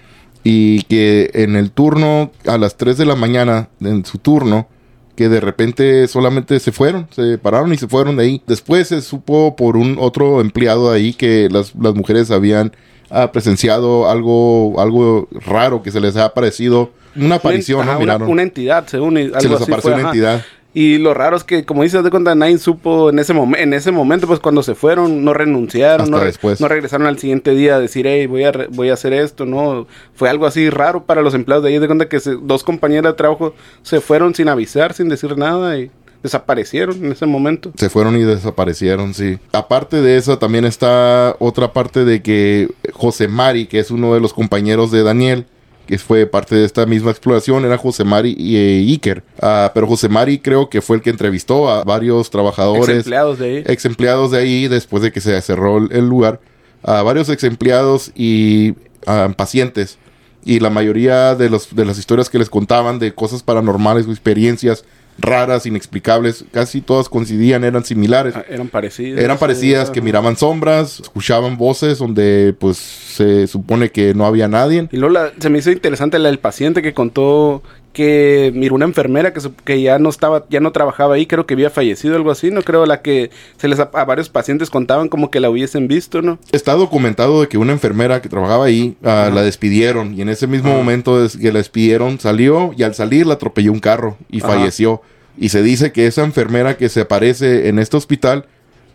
y 0.43 0.83
que 0.83 1.31
en 1.35 1.57
el 1.57 1.71
turno, 1.71 2.33
a 2.47 2.59
las 2.59 2.77
3 2.77 2.97
de 2.97 3.07
la 3.07 3.15
mañana, 3.15 3.69
en 3.81 4.05
su 4.05 4.19
turno, 4.19 4.69
que 5.17 5.29
de 5.29 5.41
repente 5.41 6.09
solamente 6.09 6.59
se 6.61 6.73
fueron, 6.73 7.07
se 7.11 7.37
pararon 7.37 7.73
y 7.75 7.77
se 7.77 7.89
fueron 7.89 8.17
de 8.17 8.25
ahí. 8.25 8.43
Después 8.47 8.89
se 8.89 9.03
supo 9.03 9.55
por 9.55 9.77
un 9.77 9.97
otro 10.01 10.41
empleado 10.41 10.91
ahí 10.91 11.13
que 11.13 11.49
las, 11.51 11.75
las 11.75 11.95
mujeres 11.95 12.31
habían 12.31 12.73
ah, 13.11 13.31
presenciado 13.33 14.09
algo, 14.09 14.81
algo 14.81 15.29
raro 15.47 15.83
que 15.83 15.91
se 15.91 16.01
les 16.01 16.17
ha 16.17 16.27
aparecido. 16.27 16.91
Una 17.17 17.37
aparición, 17.37 17.81
Ajá, 17.83 17.95
¿no? 17.95 18.01
una, 18.05 18.17
una 18.19 18.43
entidad, 18.43 18.87
según 18.87 19.17
algo 19.17 19.41
se 19.41 19.49
les 19.49 19.61
así 19.61 19.65
apareció 19.65 19.81
fue, 19.83 19.93
una 19.95 20.01
ajá. 20.03 20.09
entidad. 20.11 20.43
Y 20.73 20.99
lo 20.99 21.15
raro 21.15 21.37
es 21.37 21.43
que, 21.43 21.65
como 21.65 21.83
dices 21.83 22.05
de 22.05 22.11
cuenta, 22.11 22.33
nadie 22.37 22.57
supo 22.59 23.11
en 23.11 23.19
ese, 23.19 23.33
en 23.33 23.75
ese 23.75 23.91
momento, 23.91 24.29
pues 24.29 24.39
cuando 24.39 24.63
se 24.63 24.77
fueron, 24.77 25.25
no 25.25 25.35
renunciaron, 25.35 26.09
no, 26.09 26.21
re- 26.21 26.33
no 26.61 26.69
regresaron 26.69 27.09
al 27.09 27.19
siguiente 27.19 27.57
día 27.57 27.75
a 27.75 27.81
decir, 27.81 28.07
hey, 28.07 28.29
voy 28.29 28.45
a, 28.45 28.53
re- 28.53 28.69
voy 28.71 28.89
a 28.91 28.93
hacer 28.93 29.13
esto, 29.13 29.45
¿no? 29.47 29.89
Fue 30.15 30.29
algo 30.31 30.47
así 30.47 30.71
raro 30.71 31.03
para 31.03 31.23
los 31.23 31.35
empleados 31.35 31.65
de 31.65 31.71
ahí, 31.71 31.79
de 31.81 31.89
cuenta 31.89 32.09
que 32.09 32.21
se- 32.21 32.37
dos 32.41 32.63
compañeras 32.63 33.15
de 33.15 33.17
trabajo 33.17 33.53
se 33.83 34.01
fueron 34.01 34.33
sin 34.37 34.49
avisar, 34.49 34.93
sin 34.95 35.09
decir 35.09 35.37
nada 35.37 35.77
y 35.77 35.91
desaparecieron 36.23 37.05
en 37.05 37.13
ese 37.13 37.27
momento. 37.27 37.73
Se 37.77 37.89
fueron 37.91 38.17
y 38.17 38.23
desaparecieron, 38.23 39.15
sí. 39.15 39.39
Aparte 39.53 40.01
de 40.01 40.17
eso, 40.17 40.39
también 40.39 40.65
está 40.65 41.37
otra 41.39 41.73
parte 41.73 42.05
de 42.05 42.23
que 42.23 42.69
José 42.93 43.29
Mari, 43.29 43.67
que 43.67 43.79
es 43.79 43.91
uno 43.91 44.15
de 44.15 44.21
los 44.21 44.33
compañeros 44.33 44.91
de 44.91 45.03
Daniel, 45.03 45.47
que 45.87 45.99
fue 45.99 46.27
parte 46.27 46.55
de 46.55 46.65
esta 46.65 46.87
misma 46.87 47.11
exploración, 47.11 47.65
era 47.65 47.77
José 47.77 48.05
Mari 48.05 48.37
y 48.39 48.57
eh, 48.57 48.79
Iker. 48.93 49.25
Ah, 49.41 49.73
pero 49.75 49.87
José 49.89 50.09
Mari 50.09 50.39
creo 50.39 50.69
que 50.69 50.81
fue 50.83 50.97
el 50.97 51.03
que 51.03 51.11
entrevistó 51.11 51.69
a 51.69 51.83
varios 51.85 52.31
trabajadores, 52.31 52.89
Ex 52.89 52.99
empleados 52.99 53.39
de 53.41 53.45
ahí. 53.47 53.65
ex 53.67 53.85
empleados 53.87 54.31
de 54.31 54.39
ahí, 54.39 54.69
después 54.69 55.03
de 55.03 55.11
que 55.11 55.21
se 55.21 55.41
cerró 55.43 55.79
el- 55.79 56.07
lugar, 56.09 56.41
a 56.85 57.03
varios 57.03 57.29
ex 57.29 57.43
empleados 57.45 58.13
y 58.15 58.75
ah, 59.07 59.31
pacientes. 59.37 59.99
Y 60.45 60.61
la 60.61 60.71
mayoría 60.71 61.35
de, 61.35 61.51
los, 61.51 61.75
de 61.75 61.85
las 61.85 61.99
historias 61.99 62.31
que 62.31 62.39
les 62.39 62.49
contaban 62.49 62.99
de 62.99 63.13
cosas 63.13 63.43
paranormales 63.43 64.07
o 64.07 64.11
experiencias 64.11 64.85
raras, 65.21 65.67
inexplicables, 65.67 66.45
casi 66.53 66.81
todas 66.81 67.09
coincidían, 67.09 67.65
eran 67.65 67.85
similares. 67.85 68.35
Ah, 68.37 68.45
Eran 68.49 68.69
parecidas. 68.69 69.21
Eran 69.23 69.39
parecidas, 69.39 69.91
que 69.91 70.01
miraban 70.01 70.37
sombras, 70.37 71.01
escuchaban 71.01 71.57
voces 71.57 71.99
donde 71.99 72.55
pues 72.59 72.77
se 72.79 73.47
supone 73.47 73.91
que 73.91 74.15
no 74.15 74.27
había 74.27 74.49
nadie. 74.49 74.89
Y 74.93 74.97
luego 74.97 75.15
la- 75.15 75.33
se 75.39 75.51
me 75.51 75.59
hizo 75.59 75.71
interesante 75.71 76.19
la 76.19 76.29
del 76.29 76.39
paciente 76.39 76.83
que 76.83 76.93
contó 76.95 77.63
que 77.93 78.53
miró 78.55 78.77
una 78.77 78.85
enfermera 78.85 79.33
que, 79.33 79.41
que 79.65 79.83
ya 79.83 79.99
no 79.99 80.11
estaba, 80.11 80.45
ya 80.49 80.61
no 80.61 80.71
trabajaba 80.71 81.17
ahí, 81.17 81.27
creo 81.27 81.45
que 81.45 81.55
había 81.55 81.71
fallecido, 81.71 82.15
algo 82.15 82.31
así, 82.31 82.53
no 82.53 82.63
creo 82.63 82.87
la 82.87 83.03
que 83.03 83.31
se 83.57 83.67
les 83.67 83.81
a, 83.81 83.91
a 83.93 84.05
varios 84.05 84.29
pacientes 84.29 84.71
contaban 84.71 85.09
como 85.09 85.29
que 85.29 85.41
la 85.41 85.51
hubiesen 85.51 85.89
visto, 85.89 86.23
¿no? 86.23 86.39
Está 86.53 86.75
documentado 86.75 87.41
de 87.41 87.49
que 87.49 87.59
una 87.59 87.73
enfermera 87.73 88.23
que 88.23 88.29
trabajaba 88.29 88.67
ahí 88.67 88.97
ah, 89.03 89.31
la 89.35 89.43
despidieron 89.43 90.15
y 90.15 90.23
en 90.23 90.29
ese 90.29 90.47
mismo 90.47 90.73
momento 90.73 91.19
que 91.41 91.51
la 91.51 91.59
despidieron 91.59 92.21
salió 92.21 92.73
y 92.77 92.85
al 92.85 92.95
salir 92.95 93.27
la 93.27 93.35
atropelló 93.35 93.73
un 93.73 93.81
carro 93.81 94.17
y 94.31 94.39
falleció. 94.39 95.03
Y 95.39 95.49
se 95.51 95.63
dice 95.63 95.93
que 95.93 96.07
esa 96.07 96.25
enfermera 96.25 96.77
que 96.77 96.89
se 96.89 97.01
aparece 97.03 97.69
en 97.69 97.79
este 97.79 97.97
hospital 97.97 98.45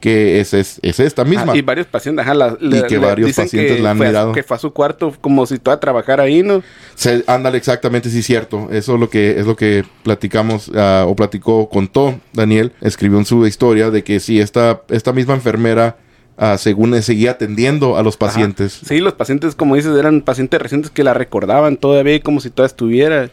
que 0.02 0.40
es, 0.40 0.54
es, 0.54 0.80
es 0.84 1.00
esta 1.00 1.24
misma. 1.26 1.54
Ah, 1.54 1.58
y 1.58 1.62
varios 1.64 1.88
pacientes, 1.88 2.24
ajá, 2.24 2.36
la- 2.36 2.58
le- 2.60 2.84
que 2.84 3.00
le 3.00 3.06
varios 3.06 3.34
pacientes 3.34 3.78
que 3.78 3.82
la 3.82 3.92
han 3.92 3.98
fue 3.98 4.08
mirado. 4.08 4.32
que 4.34 4.44
fue 4.44 4.56
a 4.58 4.60
su 4.60 4.72
cuarto 4.72 5.12
como 5.20 5.48
si 5.48 5.58
toda 5.58 5.80
trabajara 5.80 6.24
ahí, 6.24 6.44
¿no? 6.44 6.62
Se, 6.94 7.24
ándale, 7.26 7.58
exactamente, 7.58 8.10
sí, 8.12 8.22
cierto. 8.22 8.68
Eso 8.72 8.94
es 8.96 9.00
lo 9.00 9.10
que, 9.10 9.40
es 9.40 9.48
lo 9.48 9.56
que 9.56 9.84
platicamos, 10.04 10.70
ah, 10.76 11.06
o 11.08 11.16
platicó, 11.16 11.70
contó 11.70 12.20
Daniel, 12.34 12.74
escribió 12.82 13.18
en 13.18 13.26
su 13.26 13.48
historia 13.48 13.90
de 13.90 14.04
que 14.04 14.20
sí, 14.20 14.40
esta, 14.40 14.82
esta 14.90 15.12
misma 15.12 15.34
enfermera, 15.34 15.98
ah, 16.38 16.58
según 16.60 17.02
seguía 17.02 17.32
atendiendo 17.32 17.98
a 17.98 18.04
los 18.04 18.16
Ajá. 18.16 18.28
pacientes. 18.28 18.82
Sí, 18.86 19.00
los 19.00 19.14
pacientes, 19.14 19.56
como 19.56 19.74
dices, 19.76 19.98
eran 19.98 20.22
pacientes 20.22 20.62
recientes 20.62 20.92
que 20.92 21.04
la 21.04 21.16
recordaban 21.16 21.78
todavía 21.78 22.20
como 22.20 22.42
si 22.42 22.52
toda 22.52 22.68
estuviera 22.68 23.30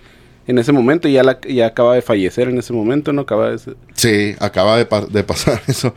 en 0.47 0.59
ese 0.59 0.73
momento 0.73 1.09
y 1.09 1.13
ya, 1.13 1.23
la, 1.23 1.39
ya 1.49 1.67
acaba 1.67 1.95
de 1.95 2.03
fallecer 2.03 2.49
en 2.49 2.59
ese 2.59 2.73
momento, 2.73 3.13
¿no? 3.13 3.23
Acaba 3.23 3.51
de... 3.51 3.59
ser- 3.59 3.77
Sí, 3.95 4.35
acaba 4.41 4.77
de, 4.77 4.87
pa- 4.87 5.07
de 5.07 5.23
pasar 5.25 5.61
eso. 5.69 5.95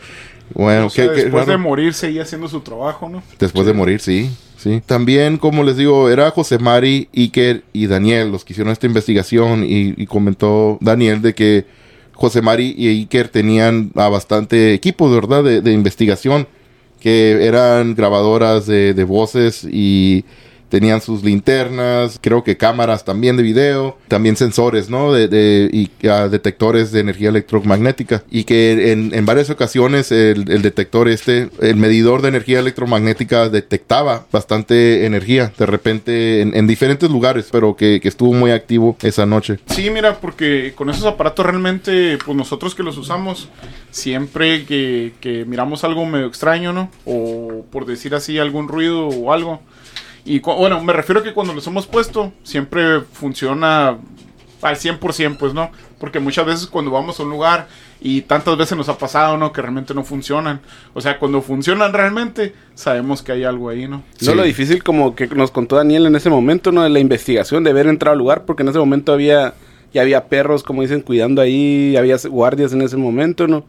Bueno, 0.53 0.87
O 0.87 0.89
sea, 0.89 1.07
qué 1.09 1.23
después 1.23 1.47
de 1.47 1.57
morir 1.57 1.93
seguía 1.93 2.21
haciendo 2.21 2.47
su 2.47 2.59
trabajo, 2.59 3.09
¿no? 3.09 3.23
Después 3.39 3.65
de 3.65 3.73
morir, 3.73 3.99
sí, 3.99 4.29
sí. 4.57 4.81
También, 4.85 5.37
como 5.37 5.63
les 5.63 5.75
digo, 5.77 6.09
era 6.09 6.29
José 6.29 6.59
Mari, 6.59 7.09
Iker 7.15 7.63
y 7.73 7.87
Daniel 7.87 8.31
los 8.31 8.45
que 8.45 8.53
hicieron 8.53 8.71
esta 8.71 8.85
investigación 8.85 9.63
y, 9.63 9.95
y 9.97 10.05
comentó 10.05 10.77
Daniel 10.81 11.23
de 11.23 11.33
que 11.33 11.65
José 12.13 12.41
Mari 12.43 12.75
y 12.77 12.87
Iker 12.89 13.27
tenían 13.29 13.91
a 13.95 14.07
bastante 14.07 14.73
equipo, 14.75 15.09
de 15.09 15.15
verdad, 15.15 15.43
de, 15.43 15.61
de 15.61 15.71
investigación, 15.73 16.47
que 16.99 17.43
eran 17.45 17.95
grabadoras 17.95 18.67
de, 18.67 18.93
de 18.93 19.03
voces 19.03 19.67
y 19.69 20.25
tenían 20.69 21.01
sus 21.01 21.23
linternas, 21.23 22.19
creo 22.21 22.43
que 22.43 22.57
cámaras 22.57 23.05
también 23.05 23.37
de 23.37 23.43
video, 23.43 23.97
también 24.07 24.35
sensores, 24.35 24.89
¿no? 24.89 25.13
De, 25.13 25.27
de- 25.27 25.69
y 25.71 25.89
ah, 26.07 26.27
detectores 26.27 26.91
de 26.91 26.99
energía 26.99 27.29
electromagnética. 27.29 28.23
Y 28.29 28.43
que 28.43 28.91
en, 28.91 29.13
en 29.13 29.25
varias 29.25 29.49
ocasiones 29.49 30.11
el, 30.11 30.49
el 30.49 30.61
detector 30.61 31.07
este, 31.07 31.49
el 31.61 31.75
medidor 31.75 32.21
de 32.21 32.29
energía 32.29 32.59
electromagnética 32.59 33.49
detectaba 33.49 34.25
bastante 34.31 35.05
energía 35.05 35.51
de 35.57 35.65
repente 35.65 36.41
en, 36.41 36.55
en 36.55 36.67
diferentes 36.67 37.09
lugares, 37.09 37.47
pero 37.51 37.75
que, 37.75 37.99
que 38.01 38.07
estuvo 38.07 38.33
muy 38.33 38.51
activo 38.51 38.97
esa 39.01 39.25
noche. 39.25 39.59
Sí, 39.67 39.89
mira, 39.89 40.19
porque 40.19 40.73
con 40.75 40.89
esos 40.89 41.05
aparatos 41.05 41.45
realmente, 41.45 42.17
pues 42.25 42.37
nosotros 42.37 42.75
que 42.75 42.83
los 42.83 42.97
usamos, 42.97 43.49
siempre 43.91 44.65
que, 44.65 45.13
que 45.21 45.45
miramos 45.45 45.83
algo 45.83 46.05
medio 46.05 46.27
extraño, 46.27 46.73
¿no? 46.73 46.89
O 47.05 47.65
por 47.71 47.85
decir 47.85 48.15
así, 48.15 48.39
algún 48.39 48.67
ruido 48.67 49.07
o 49.07 49.31
algo. 49.31 49.61
Y 50.25 50.39
bueno, 50.39 50.83
me 50.83 50.91
refiero 50.91 51.21
a 51.21 51.23
que 51.23 51.33
cuando 51.33 51.53
los 51.53 51.65
hemos 51.67 51.85
puesto, 51.85 52.33
siempre 52.43 53.01
funciona 53.01 53.97
al 54.61 54.75
100%, 54.75 55.37
pues, 55.37 55.53
¿no? 55.53 55.69
Porque 55.99 56.19
muchas 56.19 56.45
veces 56.47 56.67
cuando 56.67 56.89
vamos 56.89 57.19
a 57.19 57.23
un 57.23 57.29
lugar 57.29 57.67
y 58.01 58.21
tantas 58.21 58.57
veces 58.57 58.75
nos 58.75 58.89
ha 58.89 58.97
pasado, 58.97 59.37
¿no? 59.37 59.53
Que 59.53 59.61
realmente 59.61 59.93
no 59.93 60.03
funcionan. 60.03 60.61
O 60.95 61.01
sea, 61.01 61.19
cuando 61.19 61.43
funcionan 61.43 61.93
realmente, 61.93 62.53
sabemos 62.73 63.21
que 63.21 63.33
hay 63.33 63.43
algo 63.43 63.69
ahí, 63.69 63.87
¿no? 63.87 64.03
No 64.21 64.33
lo 64.33 64.43
difícil 64.43 64.83
como 64.83 65.15
que 65.15 65.27
nos 65.27 65.51
contó 65.51 65.75
Daniel 65.75 66.07
en 66.07 66.15
ese 66.15 66.31
momento, 66.31 66.71
¿no? 66.71 66.81
De 66.81 66.89
la 66.89 66.99
investigación, 66.99 67.63
de 67.63 67.69
haber 67.69 67.87
entrado 67.87 68.13
al 68.13 68.19
lugar, 68.19 68.45
porque 68.45 68.63
en 68.63 68.69
ese 68.69 68.79
momento 68.79 69.13
había, 69.13 69.53
ya 69.93 70.01
había 70.01 70.25
perros, 70.25 70.63
como 70.63 70.81
dicen, 70.81 71.01
cuidando 71.01 71.41
ahí, 71.41 71.95
había 71.97 72.17
guardias 72.27 72.73
en 72.73 72.81
ese 72.81 72.97
momento, 72.97 73.47
¿no? 73.47 73.63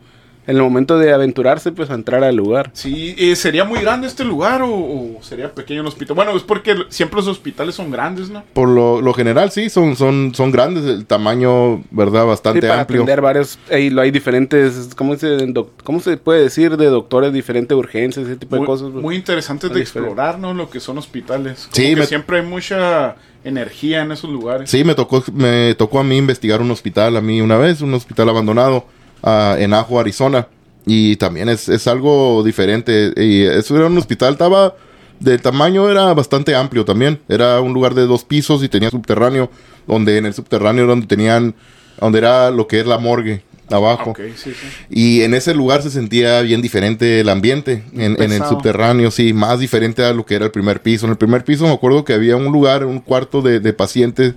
En 0.46 0.56
el 0.56 0.62
momento 0.62 0.98
de 0.98 1.12
aventurarse, 1.12 1.72
pues 1.72 1.90
a 1.90 1.94
entrar 1.94 2.22
al 2.22 2.37
lugar. 2.37 2.70
Sí, 2.72 3.14
eh, 3.18 3.35
¿sería 3.35 3.64
muy 3.64 3.80
grande 3.80 4.06
este 4.06 4.24
lugar 4.24 4.62
o, 4.62 4.68
o 4.70 5.18
sería 5.22 5.52
pequeño 5.52 5.80
el 5.80 5.87
hospital? 5.88 6.14
Bueno, 6.14 6.37
es 6.37 6.42
porque 6.42 6.76
siempre 6.88 7.16
los 7.16 7.26
hospitales 7.28 7.74
son 7.74 7.90
grandes, 7.90 8.30
¿no? 8.30 8.44
Por 8.52 8.68
lo, 8.68 9.00
lo 9.00 9.12
general, 9.12 9.50
sí, 9.50 9.68
son, 9.70 9.96
son, 9.96 10.32
son 10.35 10.52
grandes, 10.52 10.85
el 10.85 11.04
tamaño, 11.06 11.82
¿verdad? 11.90 12.22
Sí, 12.22 12.28
Bastante 12.28 12.61
para 12.68 12.80
amplio. 12.82 13.00
atender 13.02 13.20
varios, 13.20 13.59
ahí 13.72 13.90
lo 13.90 14.02
hay 14.02 14.11
diferentes, 14.11 14.90
¿cómo 14.96 15.16
se, 15.16 15.37
doc- 15.48 15.82
¿cómo 15.82 15.98
se 16.00 16.16
puede 16.16 16.42
decir? 16.42 16.76
De 16.76 16.87
doctores, 16.87 17.32
diferentes 17.32 17.76
urgencias, 17.76 18.26
ese 18.26 18.37
tipo 18.37 18.54
de 18.56 18.61
Muy, 18.61 18.66
cosas. 18.66 18.90
pues. 18.92 19.02
muy 19.02 19.16
interesante 19.16 19.68
de 19.68 19.80
explorar, 19.80 20.38
¿no? 20.38 20.54
Lo 20.54 20.70
que 20.70 20.78
son 20.80 20.96
hospitales. 20.98 21.62
Como 21.64 21.74
Sí, 21.74 21.90
que 21.94 21.96
me- 21.96 22.06
siempre 22.06 22.38
hay 22.38 22.46
mucha 22.46 23.16
energía 23.44 24.02
en 24.02 24.12
esos 24.12 24.30
lugares. 24.30 24.70
Sí, 24.70 24.85
me 24.85 24.94
tocó, 24.94 25.22
me 25.32 25.74
tocó 25.76 26.00
a 26.00 26.04
mí 26.04 26.16
investigar 26.16 26.61
un 26.61 26.70
hospital, 26.70 27.16
a 27.16 27.20
mí 27.20 27.40
una 27.40 27.56
vez, 27.56 27.80
un 27.80 27.94
hospital 27.94 28.28
abandonado 28.28 28.87
en 29.22 29.74
Ajo, 29.74 29.98
Arizona. 29.98 30.48
Y 30.87 31.16
también 31.16 31.48
es, 31.48 31.68
es 31.68 31.87
algo 31.88 32.42
diferente. 32.44 33.12
Y 33.16 33.42
eso 33.42 33.76
era 33.76 33.87
un 33.87 33.98
hospital, 33.98 34.35
estaba 34.35 34.74
de 35.18 35.38
tamaño, 35.38 35.90
era 35.90 36.12
bastante 36.14 36.55
amplio 36.55 36.85
también. 36.85 37.20
Era 37.29 37.61
un 37.61 37.72
lugar 37.72 37.94
de 37.94 38.07
dos 38.07 38.24
pisos 38.24 38.62
y 38.62 38.68
tenía 38.68 38.90
subterráneo, 38.90 39.50
donde 39.87 40.18
en 40.18 40.26
el 40.26 40.35
subterráneo 40.35 40.85
era 40.85 40.90
donde 40.90 41.07
tenían, 41.07 41.55
donde 42.00 42.18
era 42.18 42.50
lo 42.50 42.66
que 42.68 42.81
es 42.81 42.87
la 42.87 42.98
morgue 42.98 43.42
abajo. 43.68 44.11
Ok, 44.11 44.20
sí, 44.37 44.52
sí. 44.52 44.66
Y 44.90 45.22
en 45.22 45.35
ese 45.35 45.55
lugar 45.55 45.83
se 45.83 45.90
sentía 45.90 46.40
bien 46.42 46.62
diferente 46.62 47.18
el 47.18 47.29
ambiente. 47.29 47.83
En, 47.92 48.22
en 48.22 48.31
el 48.31 48.44
subterráneo, 48.44 49.11
sí, 49.11 49.33
más 49.33 49.59
diferente 49.59 50.05
a 50.05 50.12
lo 50.12 50.24
que 50.24 50.37
era 50.37 50.44
el 50.44 50.52
primer 50.52 50.83
piso. 50.83 51.07
En 51.07 51.11
el 51.11 51.18
primer 51.18 51.44
piso 51.44 51.64
me 51.64 51.72
acuerdo 51.72 52.05
que 52.05 52.12
había 52.12 52.37
un 52.37 52.52
lugar, 52.52 52.85
un 52.85 53.00
cuarto 53.00 53.42
de, 53.42 53.59
de 53.59 53.72
pacientes 53.72 54.35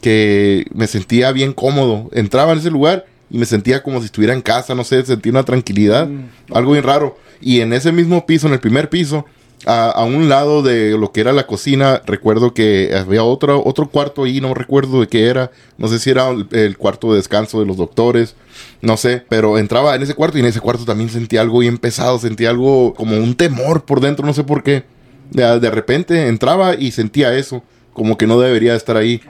que 0.00 0.66
me 0.72 0.86
sentía 0.86 1.32
bien 1.32 1.52
cómodo. 1.52 2.08
Entraba 2.12 2.52
en 2.52 2.58
ese 2.58 2.70
lugar 2.70 3.06
y 3.30 3.38
me 3.38 3.46
sentía 3.46 3.82
como 3.82 4.00
si 4.00 4.06
estuviera 4.06 4.34
en 4.34 4.42
casa, 4.42 4.74
no 4.74 4.84
sé, 4.84 5.04
sentía 5.04 5.32
una 5.32 5.44
tranquilidad, 5.44 6.08
algo 6.52 6.72
bien 6.72 6.84
raro. 6.84 7.18
Y 7.40 7.60
en 7.60 7.72
ese 7.72 7.92
mismo 7.92 8.26
piso, 8.26 8.46
en 8.46 8.54
el 8.54 8.60
primer 8.60 8.88
piso, 8.88 9.24
A, 9.66 9.90
a 9.90 10.04
un 10.04 10.28
lado 10.28 10.62
de 10.62 10.96
lo 10.96 11.10
que 11.10 11.20
era 11.20 11.32
la 11.32 11.48
cocina, 11.48 12.00
recuerdo 12.06 12.54
que 12.54 12.94
había 12.94 13.24
otro, 13.24 13.60
otro 13.64 13.88
cuarto 13.90 14.22
ahí, 14.22 14.40
no 14.40 14.54
recuerdo 14.54 15.00
de 15.00 15.08
qué 15.08 15.26
era. 15.26 15.50
No 15.78 15.88
sé 15.88 15.98
si 15.98 16.10
era 16.10 16.30
el, 16.30 16.46
el 16.52 16.76
cuarto 16.76 17.10
de 17.10 17.16
descanso 17.16 17.58
de 17.58 17.66
los 17.66 17.76
doctores, 17.76 18.36
no 18.82 18.96
sé. 18.96 19.24
Pero 19.28 19.58
entraba 19.58 19.96
en 19.96 20.02
ese 20.02 20.14
cuarto 20.14 20.38
y 20.38 20.42
en 20.42 20.46
ese 20.46 20.60
cuarto 20.60 20.84
también 20.84 21.10
sentía 21.10 21.40
algo 21.40 21.58
bien 21.58 21.78
pesado, 21.78 22.20
sentía 22.20 22.50
algo 22.50 22.94
como 22.94 23.16
un 23.16 23.34
temor 23.34 23.84
por 23.84 24.00
dentro, 24.00 24.24
no 24.24 24.32
sé 24.32 24.44
por 24.44 24.62
qué. 24.62 24.84
De, 25.32 25.58
de 25.58 25.70
repente 25.70 26.28
entraba 26.28 26.76
y 26.76 26.92
sentía 26.92 27.36
eso, 27.36 27.64
como 27.98 28.16
que 28.16 28.26
no 28.26 28.40
debería 28.40 28.74
estar 28.74 28.96
ahí. 28.96 29.20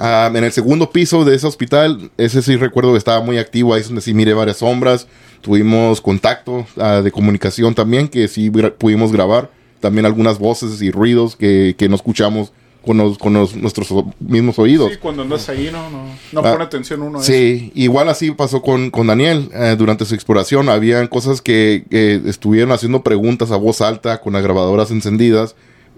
Ah, 0.00 0.30
en 0.34 0.44
el 0.44 0.52
segundo 0.52 0.90
piso 0.90 1.24
de 1.24 1.34
ese 1.36 1.46
hospital, 1.46 2.10
ese 2.16 2.40
sí 2.42 2.56
recuerdo 2.56 2.92
que 2.92 2.98
estaba 2.98 3.20
muy 3.20 3.36
activo, 3.38 3.74
ahí 3.74 3.80
es 3.80 3.88
donde 3.88 4.00
sí 4.02 4.14
miré 4.14 4.32
varias 4.32 4.58
sombras, 4.58 5.06
tuvimos 5.42 6.00
contacto 6.00 6.66
ah, 6.78 7.00
de 7.02 7.10
comunicación 7.12 7.74
también, 7.74 8.08
que 8.08 8.28
sí 8.28 8.50
gra- 8.50 8.72
pudimos 8.72 9.12
grabar, 9.12 9.50
también 9.80 10.06
algunas 10.06 10.38
voces 10.38 10.80
y 10.82 10.90
ruidos 10.90 11.36
que, 11.36 11.74
que 11.78 11.88
no 11.88 11.94
escuchamos 11.96 12.52
con, 12.84 12.96
los- 12.98 13.18
con 13.18 13.32
los- 13.34 13.54
nuestros 13.56 13.88
mismos 14.20 14.58
oídos. 14.58 14.92
Sí, 14.92 14.98
cuando 14.98 15.22
andas 15.22 15.48
ahí 15.48 15.68
no, 15.72 15.88
no, 15.90 16.04
no 16.32 16.40
Ah, 16.40 16.52
pone 16.52 16.64
atención 16.64 17.02
uno 17.02 17.18
a 17.18 17.22
eso. 17.22 17.32
Sí, 17.32 17.70
igual 17.74 18.08
así 18.08 18.30
pasó 18.32 18.62
con, 18.62 18.90
con 18.90 19.06
Daniel. 19.06 19.48
Eh, 19.54 19.76
durante 19.78 20.04
su 20.04 20.14
exploración 20.14 20.68
habían 20.68 21.06
cosas 21.08 21.40
que, 21.42 21.84
que 21.90 22.20
estuvieron 22.26 22.72
haciendo 22.72 23.02
preguntas 23.02 23.50
a 23.50 23.56
voz 23.56 23.80
alta 23.80 24.20
con 24.20 24.32
las 24.34 24.42
grabadoras 24.42 24.90
encendidas 24.90 25.54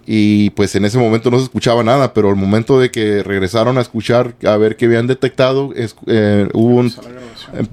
y 0.06 0.50
pues 0.50 0.74
en 0.74 0.84
ese 0.84 0.98
momento 0.98 1.30
no 1.30 1.38
se 1.38 1.44
escuchaba 1.44 1.82
nada, 1.82 2.12
pero 2.14 2.28
al 2.30 2.36
momento 2.36 2.78
de 2.80 2.90
que 2.90 3.22
regresaron 3.22 3.78
a 3.78 3.80
escuchar, 3.80 4.34
a 4.46 4.56
ver 4.56 4.76
qué 4.76 4.86
habían 4.86 5.06
detectado, 5.06 5.72
es- 5.74 5.94
eh, 6.06 6.48
hubo 6.52 6.76
un, 6.76 6.92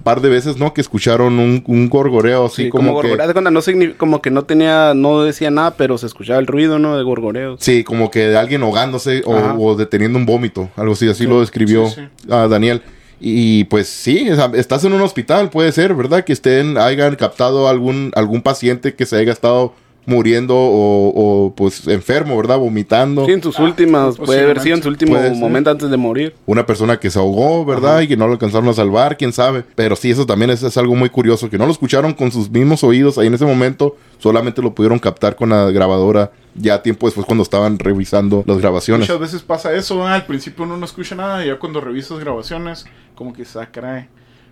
par 0.03 0.21
de 0.21 0.29
veces, 0.29 0.57
¿no? 0.57 0.73
Que 0.73 0.81
escucharon 0.81 1.39
un, 1.39 1.63
un 1.67 1.89
gorgoreo 1.89 2.45
así 2.45 2.65
Sí, 2.65 2.69
como, 2.69 2.89
como, 2.89 3.01
que... 3.01 3.07
gorgoreo. 3.09 3.27
De 3.27 3.33
cuenta, 3.33 3.51
no 3.51 3.61
como 3.97 4.21
que 4.21 4.31
no 4.31 4.43
tenía, 4.43 4.93
no 4.93 5.23
decía 5.23 5.51
nada, 5.51 5.71
pero 5.71 5.97
se 5.97 6.05
escuchaba 6.05 6.39
el 6.39 6.47
ruido, 6.47 6.79
¿no? 6.79 6.97
De 6.97 7.03
gorgoreos. 7.03 7.59
Sí, 7.61 7.83
como 7.83 8.11
que 8.11 8.27
de 8.27 8.37
alguien 8.37 8.63
ahogándose 8.63 9.23
o, 9.25 9.33
o 9.59 9.75
deteniendo 9.75 10.17
un 10.19 10.25
vómito, 10.25 10.69
algo 10.75 10.93
así, 10.93 11.07
así 11.09 11.25
lo 11.25 11.39
describió 11.39 11.87
sí, 11.89 12.01
sí. 12.21 12.27
a 12.31 12.47
Daniel. 12.47 12.81
Y 13.19 13.63
pues 13.65 13.87
sí, 13.87 14.27
estás 14.53 14.83
en 14.83 14.93
un 14.93 15.01
hospital, 15.01 15.49
puede 15.49 15.71
ser, 15.71 15.95
¿verdad? 15.95 16.23
Que 16.23 16.33
estén, 16.33 16.77
hayan 16.77 17.15
captado 17.15 17.67
algún, 17.67 18.11
algún 18.15 18.41
paciente 18.43 18.93
que 18.93 19.05
se 19.07 19.15
haya 19.17 19.31
estado 19.31 19.73
muriendo 20.07 20.55
o, 20.55 21.11
o, 21.13 21.53
pues 21.53 21.85
enfermo, 21.87 22.37
¿verdad? 22.37 22.57
Vomitando. 22.57 23.25
Sí, 23.25 23.33
en 23.33 23.43
sus 23.43 23.59
últimas, 23.59 24.15
puede 24.15 24.41
haber 24.41 24.61
sido 24.61 24.77
en 24.77 24.81
su 24.81 24.87
último 24.87 25.11
Puede 25.11 25.29
ser. 25.31 25.37
momento 25.37 25.69
antes 25.69 25.89
de 25.89 25.97
morir. 25.97 26.33
Una 26.45 26.65
persona 26.65 26.97
que 26.97 27.09
se 27.09 27.19
ahogó, 27.19 27.65
¿verdad? 27.65 27.99
Y 27.99 28.07
que 28.07 28.15
no 28.15 28.25
lo 28.25 28.33
alcanzaron 28.33 28.69
a 28.69 28.73
salvar, 28.73 29.17
quién 29.17 29.33
sabe. 29.33 29.65
Pero 29.75 29.97
sí, 29.97 30.09
eso 30.09 30.25
también 30.25 30.49
es, 30.49 30.63
es 30.63 30.77
algo 30.77 30.95
muy 30.95 31.09
curioso, 31.09 31.49
que 31.49 31.57
no 31.57 31.65
lo 31.65 31.73
escucharon 31.73 32.13
con 32.13 32.31
sus 32.31 32.49
mismos 32.49 32.85
oídos 32.85 33.17
ahí 33.17 33.27
en 33.27 33.33
ese 33.33 33.45
momento, 33.45 33.97
solamente 34.17 34.61
lo 34.61 34.73
pudieron 34.73 34.97
captar 34.97 35.35
con 35.35 35.49
la 35.49 35.69
grabadora 35.71 36.31
ya 36.55 36.81
tiempo 36.81 37.05
después 37.05 37.25
cuando 37.25 37.43
estaban 37.43 37.77
revisando 37.77 38.45
las 38.47 38.59
grabaciones. 38.59 39.09
Muchas 39.09 39.19
veces 39.19 39.41
pasa 39.41 39.73
eso, 39.73 40.07
al 40.07 40.25
principio 40.25 40.63
uno 40.63 40.77
no 40.77 40.85
escucha 40.85 41.15
nada 41.15 41.43
y 41.43 41.47
ya 41.47 41.59
cuando 41.59 41.81
revisas 41.81 42.17
grabaciones, 42.17 42.85
como 43.13 43.33
que 43.33 43.43
se 43.43 43.59
caray. 43.71 44.07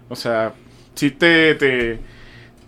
O 0.09 0.17
sea, 0.17 0.53
sí 0.95 1.11
te, 1.11 1.55
te, 1.55 1.99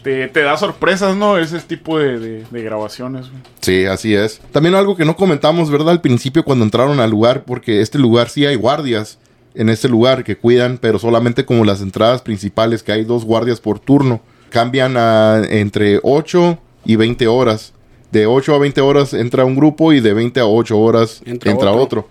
te, 0.08 0.28
te 0.30 0.42
da 0.42 0.56
sorpresas, 0.56 1.18
¿no? 1.18 1.38
Ese 1.38 1.60
tipo 1.60 2.00
de, 2.00 2.18
de, 2.18 2.44
de 2.50 2.64
grabaciones. 2.64 3.30
güey. 3.30 3.42
Sí, 3.60 3.84
así 3.86 4.16
es. 4.16 4.40
También 4.54 4.74
algo 4.74 4.96
que 4.96 5.04
no 5.04 5.18
comentamos, 5.18 5.70
¿verdad? 5.70 5.90
Al 5.90 6.00
principio 6.00 6.46
cuando 6.46 6.64
entraron 6.64 7.02
al 7.02 7.10
lugar, 7.10 7.44
porque 7.44 7.82
este 7.82 8.00
lugar 8.00 8.30
sí 8.30 8.46
hay 8.46 8.56
guardias 8.56 9.18
en 9.54 9.68
este 9.68 9.90
lugar 9.90 10.24
que 10.24 10.38
cuidan, 10.38 10.78
pero 10.82 10.98
solamente 10.98 11.44
como 11.44 11.66
las 11.66 11.82
entradas 11.82 12.22
principales, 12.22 12.84
que 12.84 12.94
hay 12.94 13.04
dos 13.04 13.26
guardias 13.26 13.60
por 13.60 13.80
turno. 13.80 14.22
Cambian 14.50 14.96
a 14.96 15.42
entre 15.50 16.00
8 16.04 16.58
y 16.86 16.96
20 16.96 17.28
horas. 17.28 17.74
De 18.10 18.28
8 18.28 18.56
a 18.56 18.60
20 18.60 18.80
horas 18.80 19.14
entra 19.14 19.44
un 19.44 19.58
grupo 19.58 19.92
y 19.92 20.00
de 20.00 20.14
20 20.14 20.40
a 20.40 20.46
8 20.46 20.80
horas 20.80 21.22
entra, 21.26 21.52
Entra 21.52 21.72
otro. 21.72 21.84
otro. 21.84 22.10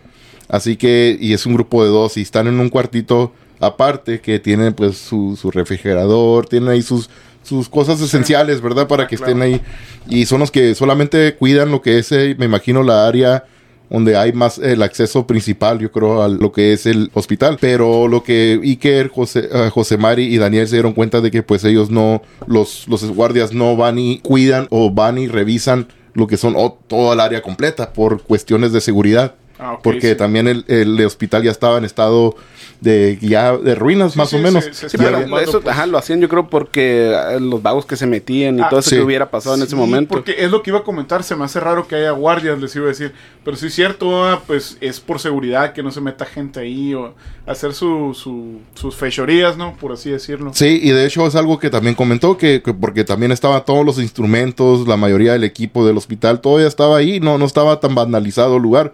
Así 0.49 0.77
que, 0.77 1.17
y 1.19 1.33
es 1.33 1.47
un 1.47 1.55
grupo 1.55 1.83
de 1.83 1.89
dos 1.89 2.19
y 2.19 2.21
están 2.21 2.47
en 2.47 2.61
un 2.61 2.69
cuartito 2.69 3.33
aparte 3.59 4.21
que 4.21 4.39
tienen 4.39 4.75
pues 4.75 4.99
su, 4.99 5.35
su 5.41 5.51
refrigerador, 5.51 6.47
tienen 6.47 6.69
ahí 6.69 6.83
sus, 6.83 7.09
sus 7.47 7.69
cosas 7.69 8.01
esenciales, 8.01 8.61
¿verdad? 8.61 8.89
Para 8.89 9.05
Ah, 9.05 9.09
que 9.09 9.17
claro. 9.17 9.33
estén 9.33 9.43
ahí. 9.43 9.61
Y 10.09 10.27
son 10.27 10.41
los 10.41 10.51
que 10.51 10.75
solamente 10.75 11.35
cuidan 11.37 11.71
lo 11.71 11.81
que 11.81 11.99
es, 11.99 12.11
eh, 12.13 12.35
me 12.39 12.45
imagino, 12.47 12.83
la 12.83 13.07
área 13.07 13.45
donde 13.89 14.17
hay 14.17 14.33
más 14.33 14.59
el 14.59 14.83
acceso 14.83 15.29
principal, 15.29 15.79
yo 15.79 15.93
creo, 15.93 16.23
a 16.23 16.29
lo 16.29 16.51
que 16.51 16.73
es 16.73 16.87
el 16.87 17.11
hospital. 17.15 17.57
Pero 17.61 18.09
lo 18.09 18.23
que 18.25 18.59
Iker, 18.63 19.09
José, 19.09 19.49
eh, 19.53 19.71
José 19.73 19.97
Mari 19.97 20.25
y 20.25 20.39
Daniel 20.39 20.67
se 20.67 20.75
dieron 20.77 20.93
cuenta 20.93 21.21
de 21.21 21.31
que 21.31 21.43
pues 21.45 21.63
ellos 21.65 21.89
no, 21.91 22.23
los, 22.49 22.89
los 22.89 23.05
guardias 23.13 23.53
no 23.53 23.77
van 23.77 23.99
y 23.99 24.19
cuidan 24.19 24.67
o 24.71 24.91
van 24.91 25.19
y 25.19 25.29
revisan 25.29 25.87
lo 26.15 26.27
que 26.27 26.37
son 26.37 26.55
o, 26.57 26.79
toda 26.89 27.15
el 27.15 27.21
área 27.21 27.43
completa 27.43 27.93
por 27.93 28.23
cuestiones 28.23 28.73
de 28.73 28.81
seguridad. 28.81 29.35
Ah, 29.59 29.73
ok, 29.75 29.81
porque 29.83 30.11
sí. 30.11 30.17
también 30.17 30.49
el, 30.49 30.65
el 30.69 31.01
hospital 31.05 31.43
ya 31.43 31.51
estaba 31.51 31.79
en 31.79 31.85
estado 31.85 32.35
de 32.81 33.17
ya 33.23 33.57
de 33.57 33.75
ruinas 33.75 34.13
Sí, 34.13 34.19
más 34.19 34.29
sí, 34.29 34.37
o 34.37 34.39
menos. 34.39 34.65
se- 34.65 34.75
se 34.75 34.87
eso 34.87 35.61
pues- 35.63 35.67
ajá, 35.67 35.87
lo 35.87 35.97
hacían 35.97 36.21
yo 36.21 36.29
creo 36.29 36.49
porque 36.51 37.11
eh, 37.11 37.41
los 37.41 37.63
vagos 37.63 37.87
que 37.87 37.97
se 37.97 38.07
metían 38.07 38.59
y 38.59 38.63
Ah, 38.63 38.69
todo 38.69 38.81
eso 38.81 38.91
sí. 38.91 38.97
que 38.97 39.03
hubiera 39.03 39.31
pasado 39.31 39.55
en 39.57 39.63
ese 39.63 39.71
Sí, 39.71 39.77
momento. 39.77 40.13
Porque 40.15 40.35
es 40.39 40.51
lo 40.51 40.63
que 40.63 40.71
iba 40.71 40.81
a 40.81 40.83
comentar, 40.85 41.23
se 41.23 41.35
me 41.37 41.45
hace 41.47 41.59
raro 41.59 41.89
que 41.89 41.95
haya 41.97 42.11
guardias, 42.11 42.59
les 42.61 42.77
iba 42.77 42.85
a 42.85 42.89
decir. 42.89 43.13
Pero 43.45 43.57
sí 43.57 43.69
es 43.69 43.75
cierto, 43.75 44.25
ah, 44.27 44.43
pues 44.47 44.77
es 44.83 45.01
por 45.01 45.21
seguridad 45.21 45.73
que 45.73 45.83
no 45.83 45.91
se 45.91 46.03
meta 46.03 46.27
gente 46.27 46.61
ahí 46.61 46.93
o 46.93 47.15
hacer 47.47 47.73
su, 47.73 48.13
su- 48.15 48.61
sus 48.75 48.95
fechorías, 48.95 49.57
¿no? 49.57 49.75
Por 49.79 49.93
así 49.93 50.11
decirlo. 50.11 50.51
Sí, 50.53 50.79
y 50.83 50.91
de 50.91 51.07
hecho 51.07 51.27
es 51.27 51.35
algo 51.35 51.59
que 51.59 51.71
también 51.71 51.95
comentó, 51.95 52.37
que, 52.37 52.61
que 52.63 52.75
porque 52.75 53.05
también 53.05 53.33
estaban 53.33 53.65
todos 53.65 53.87
los 53.87 53.99
instrumentos, 53.99 54.87
la 54.87 54.99
mayoría 54.99 55.33
del 55.33 55.45
equipo 55.45 55.87
del 55.87 55.97
hospital, 55.97 56.41
todo 56.43 56.61
ya 56.61 56.67
estaba 56.67 56.99
ahí, 56.99 57.21
no, 57.21 57.39
no 57.39 57.47
estaba 57.47 57.81
tan 57.81 57.95
vandalizado 57.95 58.57
el 58.57 58.63
lugar, 58.63 58.93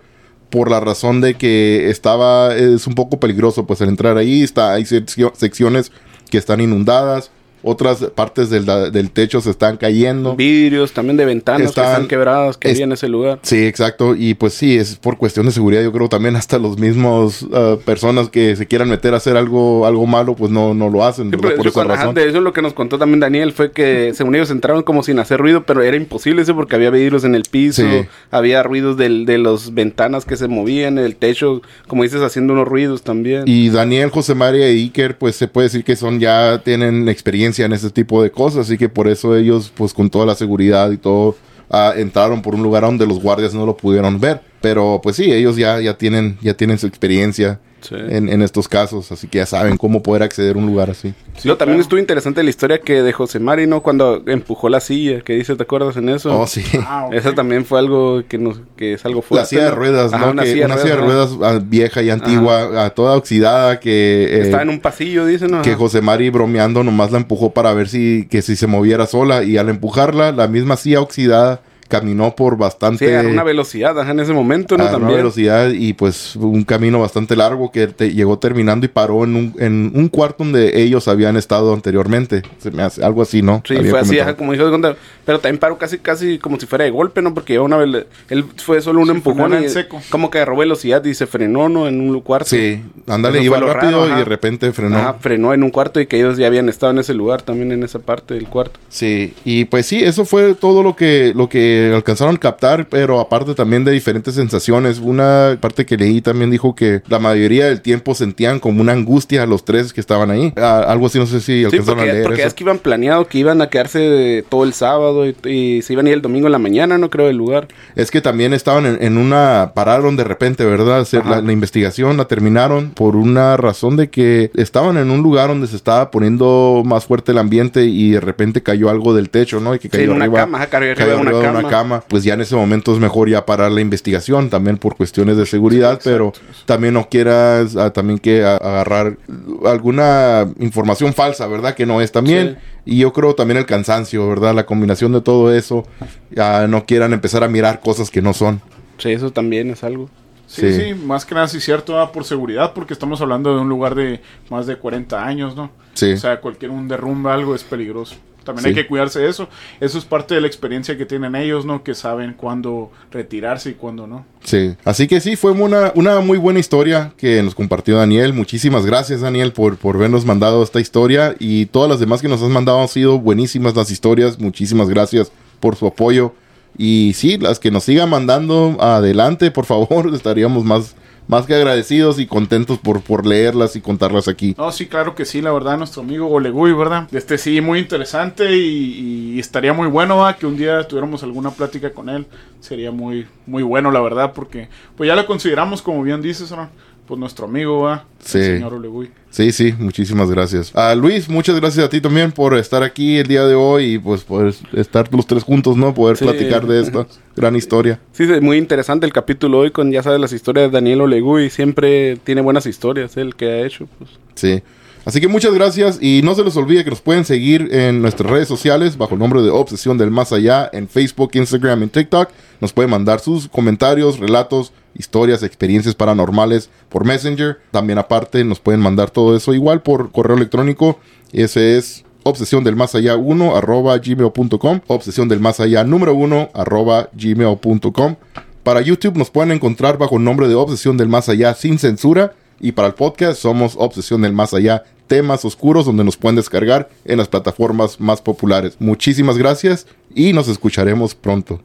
por 0.52 0.70
la 0.70 0.78
razón 0.80 1.20
de 1.22 1.34
que 1.34 1.88
estaba, 1.90 2.54
es 2.54 2.86
un 2.86 2.94
poco 2.94 3.18
peligroso 3.18 3.66
pues 3.66 3.80
el 3.80 3.88
entrar 3.88 4.18
ahí, 4.18 4.42
está, 4.42 4.74
hay 4.74 4.84
seccio- 4.84 5.32
secciones 5.34 5.90
que 6.30 6.36
están 6.38 6.60
inundadas, 6.60 7.30
otras 7.62 7.98
partes 8.14 8.50
del, 8.50 8.66
del 8.92 9.10
techo 9.10 9.40
se 9.40 9.50
están 9.50 9.76
cayendo. 9.76 10.34
Vidrios 10.36 10.92
también 10.92 11.16
de 11.16 11.24
ventanas 11.24 11.60
que 11.62 11.66
Están- 11.68 11.86
están 11.86 12.08
quebradas 12.08 12.56
que 12.56 12.68
es- 12.68 12.74
había 12.74 12.84
en 12.84 12.92
ese 12.92 13.08
lugar. 13.08 13.38
Sí, 13.42 13.64
exacto. 13.66 14.14
Y 14.16 14.34
pues 14.34 14.54
sí, 14.54 14.76
es 14.76 14.96
por 14.96 15.16
cuestión 15.16 15.46
de 15.46 15.52
seguridad. 15.52 15.82
Yo 15.82 15.92
creo 15.92 16.08
también 16.08 16.36
hasta 16.36 16.58
los 16.58 16.78
mismos 16.78 17.46
ah, 17.52 17.76
personas 17.84 18.28
que 18.28 18.56
se 18.56 18.66
quieran 18.66 18.88
meter 18.88 19.14
a 19.14 19.18
hacer 19.18 19.36
algo, 19.36 19.86
algo 19.86 20.06
malo, 20.06 20.34
pues 20.34 20.50
no, 20.50 20.74
no 20.74 20.88
lo 20.90 21.04
hacen. 21.04 21.30
Sí, 21.30 21.36
por 21.36 21.52
eso 21.52 21.68
esa 21.68 21.84
razón. 21.84 22.14
de 22.14 22.28
eso 22.28 22.40
lo 22.40 22.52
que 22.52 22.62
nos 22.62 22.72
contó 22.72 22.98
también 22.98 23.20
Daniel 23.20 23.52
fue 23.52 23.72
que 23.72 24.12
según 24.14 24.34
ellos 24.34 24.50
entraron 24.50 24.82
como 24.82 25.02
sin 25.02 25.18
hacer 25.18 25.40
ruido, 25.40 25.64
pero 25.64 25.82
era 25.82 25.96
imposible 25.96 26.42
eso 26.42 26.54
porque 26.54 26.76
había 26.76 26.90
vidrios 26.90 27.24
en 27.24 27.34
el 27.34 27.42
piso, 27.50 27.82
Sí. 27.82 28.06
había 28.30 28.62
ruidos 28.62 28.96
del, 28.96 29.24
de 29.26 29.38
las 29.38 29.74
ventanas 29.74 30.24
que 30.24 30.36
se 30.36 30.48
movían, 30.48 30.98
el 30.98 31.16
techo, 31.16 31.62
como 31.86 32.02
dices, 32.02 32.20
haciendo 32.22 32.52
unos 32.54 32.66
ruidos 32.68 33.02
también. 33.02 33.44
Y 33.46 33.68
Daniel, 33.70 34.10
José 34.10 34.34
María 34.34 34.70
y 34.70 34.82
Iker, 34.84 35.16
pues 35.18 35.36
se 35.36 35.48
puede 35.48 35.66
decir 35.68 35.84
que 35.84 35.96
son 35.96 36.18
ya 36.20 36.60
tienen 36.64 37.08
experiencia 37.08 37.51
en 37.58 37.72
ese 37.72 37.90
tipo 37.90 38.22
de 38.22 38.30
cosas, 38.30 38.66
así 38.66 38.78
que 38.78 38.88
por 38.88 39.08
eso 39.08 39.36
ellos, 39.36 39.72
pues 39.74 39.94
con 39.94 40.10
toda 40.10 40.26
la 40.26 40.34
seguridad 40.34 40.90
y 40.90 40.96
todo, 40.96 41.36
ah, 41.70 41.92
entraron 41.96 42.42
por 42.42 42.54
un 42.54 42.62
lugar 42.62 42.82
donde 42.82 43.06
los 43.06 43.20
guardias 43.20 43.54
no 43.54 43.66
lo 43.66 43.76
pudieron 43.76 44.18
ver. 44.20 44.51
Pero 44.62 45.00
pues 45.02 45.16
sí, 45.16 45.30
ellos 45.32 45.56
ya, 45.56 45.78
ya 45.80 45.98
tienen, 45.98 46.38
ya 46.40 46.54
tienen 46.54 46.78
su 46.78 46.86
experiencia 46.86 47.60
Sí. 47.82 47.96
en, 47.98 48.28
en 48.28 48.42
estos 48.42 48.68
casos, 48.68 49.10
así 49.10 49.26
que 49.26 49.38
ya 49.38 49.46
saben 49.46 49.76
cómo 49.76 50.04
poder 50.04 50.22
acceder 50.22 50.54
a 50.54 50.58
un 50.60 50.66
lugar 50.66 50.88
así. 50.88 51.14
Sí, 51.36 51.48
Luego 51.48 51.58
también 51.58 51.78
claro. 51.78 51.82
estuvo 51.82 51.98
interesante 51.98 52.40
la 52.44 52.50
historia 52.50 52.78
que 52.78 53.02
de 53.02 53.12
José 53.12 53.40
Mari, 53.40 53.66
¿no? 53.66 53.82
Cuando 53.82 54.22
empujó 54.28 54.68
la 54.68 54.78
silla, 54.78 55.22
que 55.22 55.32
dice, 55.32 55.56
¿te 55.56 55.64
acuerdas 55.64 55.96
en 55.96 56.08
eso? 56.08 56.38
Oh, 56.42 56.46
sí. 56.46 56.62
Ah. 56.86 57.08
Eso 57.12 57.32
también 57.32 57.64
fue 57.64 57.80
algo 57.80 58.22
que 58.28 58.38
nos, 58.38 58.60
que 58.76 58.92
es 58.92 59.04
algo 59.04 59.20
fuerte. 59.20 59.42
La 59.42 59.46
silla 59.46 59.64
de 59.64 59.70
¿no? 59.70 59.74
ruedas, 59.74 60.12
Ajá, 60.12 60.26
¿no? 60.26 60.30
una 60.30 60.42
Que 60.44 60.52
silla 60.52 60.66
de 60.68 60.72
una 60.72 60.80
silla 60.80 60.94
de 60.94 61.00
ruedas, 61.00 61.30
ruedas 61.32 61.54
ah, 61.56 61.64
vieja 61.66 62.02
y 62.02 62.10
antigua, 62.10 62.84
ah, 62.84 62.90
toda 62.90 63.16
oxidada, 63.16 63.80
que... 63.80 64.26
ajá. 64.30 64.36
eh, 64.36 64.42
Estaba 64.42 64.62
en 64.62 64.68
un 64.68 64.78
pasillo, 64.78 65.26
dicen, 65.26 65.50
¿no? 65.50 65.62
que 65.62 65.70
Ajá. 65.70 65.78
José 65.80 66.00
Mari 66.02 66.30
bromeando 66.30 66.84
nomás 66.84 67.10
la 67.10 67.18
empujó 67.18 67.50
para 67.50 67.74
ver 67.74 67.88
si 67.88 68.28
que 68.30 68.42
si 68.42 68.54
se 68.54 68.68
moviera 68.68 69.06
sola 69.06 69.42
y 69.42 69.56
al 69.56 69.68
empujarla 69.68 70.30
la 70.30 70.46
misma 70.46 70.76
silla 70.76 71.00
oxidada 71.00 71.62
caminó 71.92 72.34
por 72.34 72.54
Sí, 72.54 72.58
bastante 72.60 73.16
a 73.16 73.20
una 73.22 73.42
velocidad, 73.44 73.98
ajá, 74.00 74.10
en 74.10 74.20
ese 74.20 74.32
momento, 74.32 74.76
¿no? 74.76 74.84
a 74.84 74.86
una 74.88 74.98
También. 74.98 75.16
velocidad 75.18 75.70
y 75.70 75.92
pues 75.92 76.34
un 76.36 76.64
camino 76.64 76.98
bastante 77.00 77.36
largo 77.36 77.70
que 77.70 77.86
te- 77.86 78.12
llegó 78.12 78.38
terminando 78.38 78.86
y 78.86 78.88
paró 78.88 79.24
en 79.24 79.36
un, 79.36 79.54
en 79.58 79.92
un 79.94 80.08
cuarto 80.08 80.42
donde 80.44 80.82
ellos 80.82 81.06
habían 81.08 81.36
estado 81.36 81.72
anteriormente. 81.74 82.42
Se 82.58 82.70
me 82.70 82.82
hace 82.82 83.04
algo 83.04 83.22
así, 83.22 83.42
¿no? 83.42 83.62
Sí, 83.66 83.76
Había 83.76 83.90
fue 83.90 84.00
así, 84.00 84.18
ajá, 84.18 84.36
como 84.36 84.52
dijo 84.52 84.68
de 84.70 84.96
pero 85.24 85.38
también 85.38 85.58
paró 85.58 85.78
casi, 85.78 85.98
casi 85.98 86.38
como 86.38 86.58
si 86.58 86.66
fuera 86.66 86.84
de 86.84 86.90
golpe, 86.90 87.22
¿no? 87.22 87.32
Porque 87.34 87.58
una 87.58 87.76
vez, 87.76 88.06
él 88.28 88.44
fue 88.56 88.80
solo 88.80 89.00
un 89.00 89.06
Sí, 89.06 89.12
empujón 89.12 89.52
y 89.52 89.56
en 89.64 89.70
seco. 89.70 90.00
como 90.10 90.30
que 90.30 90.38
agarró 90.38 90.56
velocidad 90.56 91.04
y 91.04 91.14
se 91.14 91.26
frenó, 91.26 91.68
¿no? 91.68 91.86
En 91.86 92.00
un 92.00 92.20
cuarto. 92.20 92.48
Sí, 92.48 92.82
ándale, 93.06 93.42
iba 93.42 93.60
rápido 93.60 94.04
raro, 94.06 94.14
y 94.14 94.18
de 94.18 94.24
repente 94.24 94.72
frenó. 94.72 94.96
Ajá, 94.96 95.14
frenó 95.20 95.54
en 95.54 95.62
un 95.62 95.70
cuarto 95.70 96.00
y 96.00 96.06
que 96.06 96.16
ellos 96.18 96.36
ya 96.38 96.46
habían 96.48 96.68
estado 96.68 96.92
en 96.92 96.98
ese 96.98 97.14
lugar, 97.14 97.42
también 97.42 97.70
en 97.72 97.82
esa 97.82 97.98
parte 98.00 98.34
del 98.34 98.48
cuarto. 98.48 98.80
Sí, 98.88 99.34
y 99.44 99.64
pues 99.66 99.86
sí, 99.86 100.02
eso 100.02 100.24
fue 100.24 100.54
todo 100.54 100.82
lo 100.82 100.96
que, 100.96 101.32
lo 101.36 101.48
que 101.48 101.81
que 101.90 101.94
alcanzaron 101.94 102.36
a 102.36 102.38
captar, 102.38 102.86
pero 102.88 103.20
aparte 103.20 103.54
también 103.54 103.84
de 103.84 103.92
diferentes 103.92 104.34
sensaciones. 104.34 104.98
Una 104.98 105.56
parte 105.60 105.86
que 105.86 105.96
leí 105.96 106.20
también 106.20 106.50
dijo 106.50 106.74
que 106.74 107.02
la 107.08 107.18
mayoría 107.18 107.66
del 107.66 107.80
tiempo 107.80 108.14
sentían 108.14 108.60
como 108.60 108.80
una 108.80 108.92
angustia 108.92 109.42
a 109.42 109.46
los 109.46 109.64
tres 109.64 109.92
que 109.92 110.00
estaban 110.00 110.30
ahí. 110.30 110.52
algo 110.56 111.06
así, 111.06 111.18
no 111.18 111.26
sé 111.26 111.40
si 111.40 111.64
alcanzaron 111.64 112.00
a 112.00 112.04
leer. 112.04 112.24
Porque 112.24 112.42
es 112.42 112.54
que 112.54 112.64
iban 112.64 112.78
planeado 112.78 113.26
que 113.26 113.38
iban 113.38 113.60
a 113.62 113.68
quedarse 113.68 114.44
todo 114.48 114.64
el 114.64 114.72
sábado 114.72 115.26
y, 115.26 115.82
se 115.82 115.92
iban 115.92 116.06
a 116.06 116.10
ir 116.10 116.14
el 116.14 116.22
domingo 116.22 116.46
en 116.46 116.52
la 116.52 116.58
mañana, 116.58 116.98
no 116.98 117.10
creo, 117.10 117.26
del 117.26 117.36
lugar. 117.36 117.68
Es 117.96 118.10
que 118.10 118.20
también 118.20 118.52
estaban 118.52 118.86
en, 119.00 119.18
una. 119.18 119.72
pararon 119.74 120.16
de 120.16 120.24
repente, 120.24 120.64
¿verdad? 120.64 121.06
la 121.12 121.52
investigación 121.52 122.16
la 122.16 122.26
terminaron 122.26 122.90
por 122.90 123.16
una 123.16 123.56
razón 123.56 123.96
de 123.96 124.10
que 124.10 124.50
estaban 124.54 124.96
en 124.96 125.10
un 125.10 125.22
lugar 125.22 125.48
donde 125.48 125.66
se 125.66 125.76
estaba 125.76 126.10
poniendo 126.10 126.82
más 126.84 127.06
fuerte 127.06 127.32
el 127.32 127.38
ambiente 127.38 127.84
y 127.84 128.12
de 128.12 128.20
repente 128.20 128.62
cayó 128.62 128.90
algo 128.90 129.14
del 129.14 129.30
techo, 129.30 129.60
¿no? 129.60 129.74
Y 129.74 129.78
que 129.78 129.88
cayó 129.88 130.12
una 130.12 130.30
cama, 130.30 130.66
cayó, 130.66 130.92
arriba 130.92 131.16
una, 131.16 131.32
cama. 131.32 131.62
Pues 132.08 132.24
ya 132.24 132.34
en 132.34 132.40
ese 132.40 132.54
momento 132.54 132.92
es 132.92 132.98
mejor 132.98 133.28
ya 133.28 133.46
parar 133.46 133.72
la 133.72 133.80
investigación, 133.80 134.50
también 134.50 134.76
por 134.76 134.96
cuestiones 134.96 135.36
de 135.36 135.46
seguridad, 135.46 136.00
pero 136.04 136.32
también 136.66 136.94
no 136.94 137.08
quieras 137.08 137.76
ah, 137.76 137.90
también 137.90 138.18
que 138.18 138.44
agarrar 138.44 139.16
alguna 139.64 140.48
información 140.58 141.14
falsa, 141.14 141.46
¿verdad? 141.46 141.74
Que 141.74 141.86
no 141.86 142.00
es 142.00 142.12
también. 142.12 142.58
Y 142.84 142.98
yo 142.98 143.12
creo 143.12 143.34
también 143.34 143.58
el 143.58 143.66
cansancio, 143.66 144.28
¿verdad? 144.28 144.54
La 144.54 144.66
combinación 144.66 145.12
de 145.12 145.20
todo 145.20 145.54
eso, 145.54 145.86
ya 146.30 146.66
no 146.66 146.84
quieran 146.84 147.12
empezar 147.12 147.42
a 147.44 147.48
mirar 147.48 147.80
cosas 147.80 148.10
que 148.10 148.20
no 148.20 148.34
son. 148.34 148.60
Sí, 148.98 149.10
eso 149.10 149.30
también 149.32 149.70
es 149.70 149.82
algo. 149.82 150.10
Sí, 150.46 150.70
sí, 150.74 150.94
más 150.94 151.24
que 151.24 151.34
nada 151.34 151.48
sí 151.48 151.60
cierto, 151.60 151.98
ah, 151.98 152.12
por 152.12 152.24
seguridad, 152.24 152.74
porque 152.74 152.92
estamos 152.92 153.22
hablando 153.22 153.54
de 153.54 153.62
un 153.62 153.70
lugar 153.70 153.94
de 153.94 154.20
más 154.50 154.66
de 154.66 154.76
40 154.76 155.24
años, 155.24 155.56
¿no? 155.56 155.70
Sí. 155.94 156.12
O 156.12 156.18
sea, 156.18 156.40
cualquier 156.40 156.70
un 156.70 156.88
derrumbe, 156.88 157.30
algo 157.30 157.54
es 157.54 157.64
peligroso. 157.64 158.16
También 158.44 158.66
hay 158.66 158.74
que 158.74 158.86
cuidarse 158.86 159.20
de 159.20 159.28
eso. 159.28 159.48
Eso 159.80 159.98
es 159.98 160.04
parte 160.04 160.34
de 160.34 160.40
la 160.40 160.46
experiencia 160.46 160.96
que 160.96 161.06
tienen 161.06 161.34
ellos, 161.34 161.64
¿no? 161.64 161.82
Que 161.82 161.94
saben 161.94 162.34
cuándo 162.34 162.90
retirarse 163.10 163.70
y 163.70 163.74
cuándo 163.74 164.06
no. 164.06 164.24
Sí, 164.44 164.74
así 164.84 165.06
que 165.06 165.20
sí, 165.20 165.36
fue 165.36 165.52
una, 165.52 165.92
una 165.94 166.20
muy 166.20 166.38
buena 166.38 166.58
historia 166.58 167.12
que 167.16 167.42
nos 167.42 167.54
compartió 167.54 167.96
Daniel. 167.96 168.32
Muchísimas 168.32 168.84
gracias, 168.86 169.20
Daniel, 169.20 169.52
por, 169.52 169.76
por 169.76 169.96
habernos 169.96 170.24
mandado 170.24 170.62
esta 170.62 170.80
historia. 170.80 171.34
Y 171.38 171.66
todas 171.66 171.88
las 171.88 172.00
demás 172.00 172.20
que 172.20 172.28
nos 172.28 172.42
has 172.42 172.50
mandado 172.50 172.80
han 172.80 172.88
sido 172.88 173.18
buenísimas 173.18 173.76
las 173.76 173.90
historias. 173.90 174.38
Muchísimas 174.38 174.88
gracias 174.88 175.32
por 175.60 175.76
su 175.76 175.86
apoyo. 175.86 176.34
Y 176.76 177.12
sí, 177.14 177.38
las 177.38 177.58
que 177.58 177.70
nos 177.70 177.84
sigan 177.84 178.10
mandando 178.10 178.76
adelante, 178.80 179.50
por 179.50 179.66
favor, 179.66 180.10
estaríamos 180.14 180.64
más, 180.64 180.94
más 181.32 181.46
que 181.46 181.54
agradecidos 181.54 182.18
y 182.18 182.26
contentos 182.26 182.78
por, 182.78 183.00
por 183.00 183.24
leerlas 183.24 183.74
y 183.74 183.80
contarlas 183.80 184.28
aquí. 184.28 184.54
No, 184.58 184.70
sí, 184.70 184.86
claro 184.86 185.14
que 185.14 185.24
sí, 185.24 185.40
la 185.40 185.50
verdad, 185.50 185.78
nuestro 185.78 186.02
amigo 186.02 186.28
Olegui, 186.28 186.74
¿verdad? 186.74 187.08
Este 187.10 187.38
sí, 187.38 187.62
muy 187.62 187.78
interesante 187.78 188.54
y, 188.54 189.38
estaría 189.40 189.72
muy 189.72 189.88
bueno 189.88 190.22
que 190.38 190.44
un 190.44 190.58
día 190.58 190.86
tuviéramos 190.86 191.22
alguna 191.22 191.50
plática 191.50 191.90
con 191.90 192.10
él. 192.10 192.26
Sería 192.60 192.90
muy, 192.90 193.26
muy 193.46 193.62
bueno, 193.62 193.90
la 193.90 194.00
verdad, 194.00 194.34
porque 194.34 194.68
pues 194.94 195.08
ya 195.08 195.16
lo 195.16 195.24
consideramos, 195.24 195.80
como 195.80 196.02
bien 196.02 196.20
dices, 196.20 196.50
¿no? 196.50 196.68
Pues 197.06 197.18
nuestro 197.18 197.46
amigo, 197.46 197.80
¿va? 197.82 198.04
Sí. 198.20 198.38
El 198.38 198.44
señor 198.58 199.08
Sí, 199.30 199.50
sí, 199.50 199.74
muchísimas 199.78 200.30
gracias. 200.30 200.74
A 200.76 200.94
Luis, 200.94 201.28
muchas 201.28 201.58
gracias 201.58 201.86
a 201.86 201.88
ti 201.88 202.00
también 202.00 202.32
por 202.32 202.54
estar 202.54 202.82
aquí 202.82 203.16
el 203.16 203.26
día 203.26 203.46
de 203.46 203.54
hoy 203.54 203.94
y 203.94 203.98
pues 203.98 204.24
poder 204.24 204.54
estar 204.74 205.12
los 205.12 205.26
tres 205.26 205.42
juntos, 205.42 205.76
¿no? 205.76 205.94
Poder 205.94 206.18
platicar 206.18 206.66
de 206.66 206.82
esta 206.82 207.06
gran 207.36 207.56
historia. 207.56 207.98
Sí, 208.12 208.24
es 208.24 208.42
muy 208.42 208.58
interesante 208.58 209.06
el 209.06 209.12
capítulo 209.12 209.60
hoy 209.60 209.70
con, 209.70 209.90
ya 209.90 210.02
sabes, 210.02 210.20
las 210.20 210.32
historias 210.32 210.70
de 210.70 210.74
Daniel 210.74 211.00
Olegui. 211.00 211.48
Siempre 211.48 212.16
tiene 212.16 212.42
buenas 212.42 212.66
historias, 212.66 213.16
el 213.16 213.34
que 213.34 213.46
ha 213.46 213.66
hecho. 213.66 213.88
Pues. 213.98 214.10
Sí. 214.34 214.62
Así 215.04 215.20
que 215.20 215.26
muchas 215.26 215.52
gracias 215.52 215.98
y 216.00 216.20
no 216.22 216.34
se 216.34 216.44
les 216.44 216.56
olvide 216.56 216.84
que 216.84 216.90
nos 216.90 217.00
pueden 217.00 217.24
seguir 217.24 217.68
en 217.72 218.00
nuestras 218.02 218.30
redes 218.30 218.46
sociales 218.46 218.96
bajo 218.96 219.14
el 219.14 219.20
nombre 219.20 219.42
de 219.42 219.50
Obsesión 219.50 219.98
del 219.98 220.12
Más 220.12 220.32
Allá 220.32 220.70
en 220.72 220.88
Facebook, 220.88 221.30
Instagram 221.34 221.82
y 221.82 221.86
TikTok. 221.88 222.28
Nos 222.60 222.72
pueden 222.72 222.90
mandar 222.90 223.18
sus 223.18 223.48
comentarios, 223.48 224.20
relatos, 224.20 224.72
historias, 224.94 225.42
experiencias 225.42 225.96
paranormales 225.96 226.70
por 226.88 227.04
Messenger. 227.04 227.58
También 227.72 227.98
aparte 227.98 228.44
nos 228.44 228.60
pueden 228.60 228.80
mandar 228.80 229.10
todo 229.10 229.36
eso 229.36 229.52
igual 229.54 229.82
por 229.82 230.12
correo 230.12 230.36
electrónico. 230.36 231.00
Ese 231.32 231.76
es 231.76 232.04
obsesión 232.22 232.62
del 232.62 232.76
más 232.76 232.94
allá 232.94 233.16
1 233.16 233.56
arroba 233.56 233.98
gmail.com. 233.98 234.80
Obsesión 234.86 235.28
del 235.28 235.40
más 235.40 235.58
allá 235.58 235.82
número 235.82 236.14
1 236.14 236.50
arroba 236.54 237.08
gmail.com. 237.12 238.16
Para 238.62 238.80
YouTube 238.80 239.16
nos 239.16 239.30
pueden 239.30 239.50
encontrar 239.50 239.98
bajo 239.98 240.18
el 240.18 240.24
nombre 240.24 240.46
de 240.46 240.54
Obsesión 240.54 240.96
del 240.96 241.08
Más 241.08 241.28
Allá 241.28 241.52
sin 241.54 241.80
censura. 241.80 242.34
Y 242.62 242.72
para 242.72 242.88
el 242.88 242.94
podcast 242.94 243.40
somos 243.40 243.74
Obsesión 243.76 244.22
del 244.22 244.32
Más 244.32 244.54
Allá, 244.54 244.84
temas 245.08 245.44
oscuros 245.44 245.84
donde 245.84 246.04
nos 246.04 246.16
pueden 246.16 246.36
descargar 246.36 246.88
en 247.04 247.18
las 247.18 247.28
plataformas 247.28 248.00
más 248.00 248.22
populares. 248.22 248.76
Muchísimas 248.78 249.36
gracias 249.36 249.86
y 250.14 250.32
nos 250.32 250.46
escucharemos 250.46 251.16
pronto. 251.16 251.60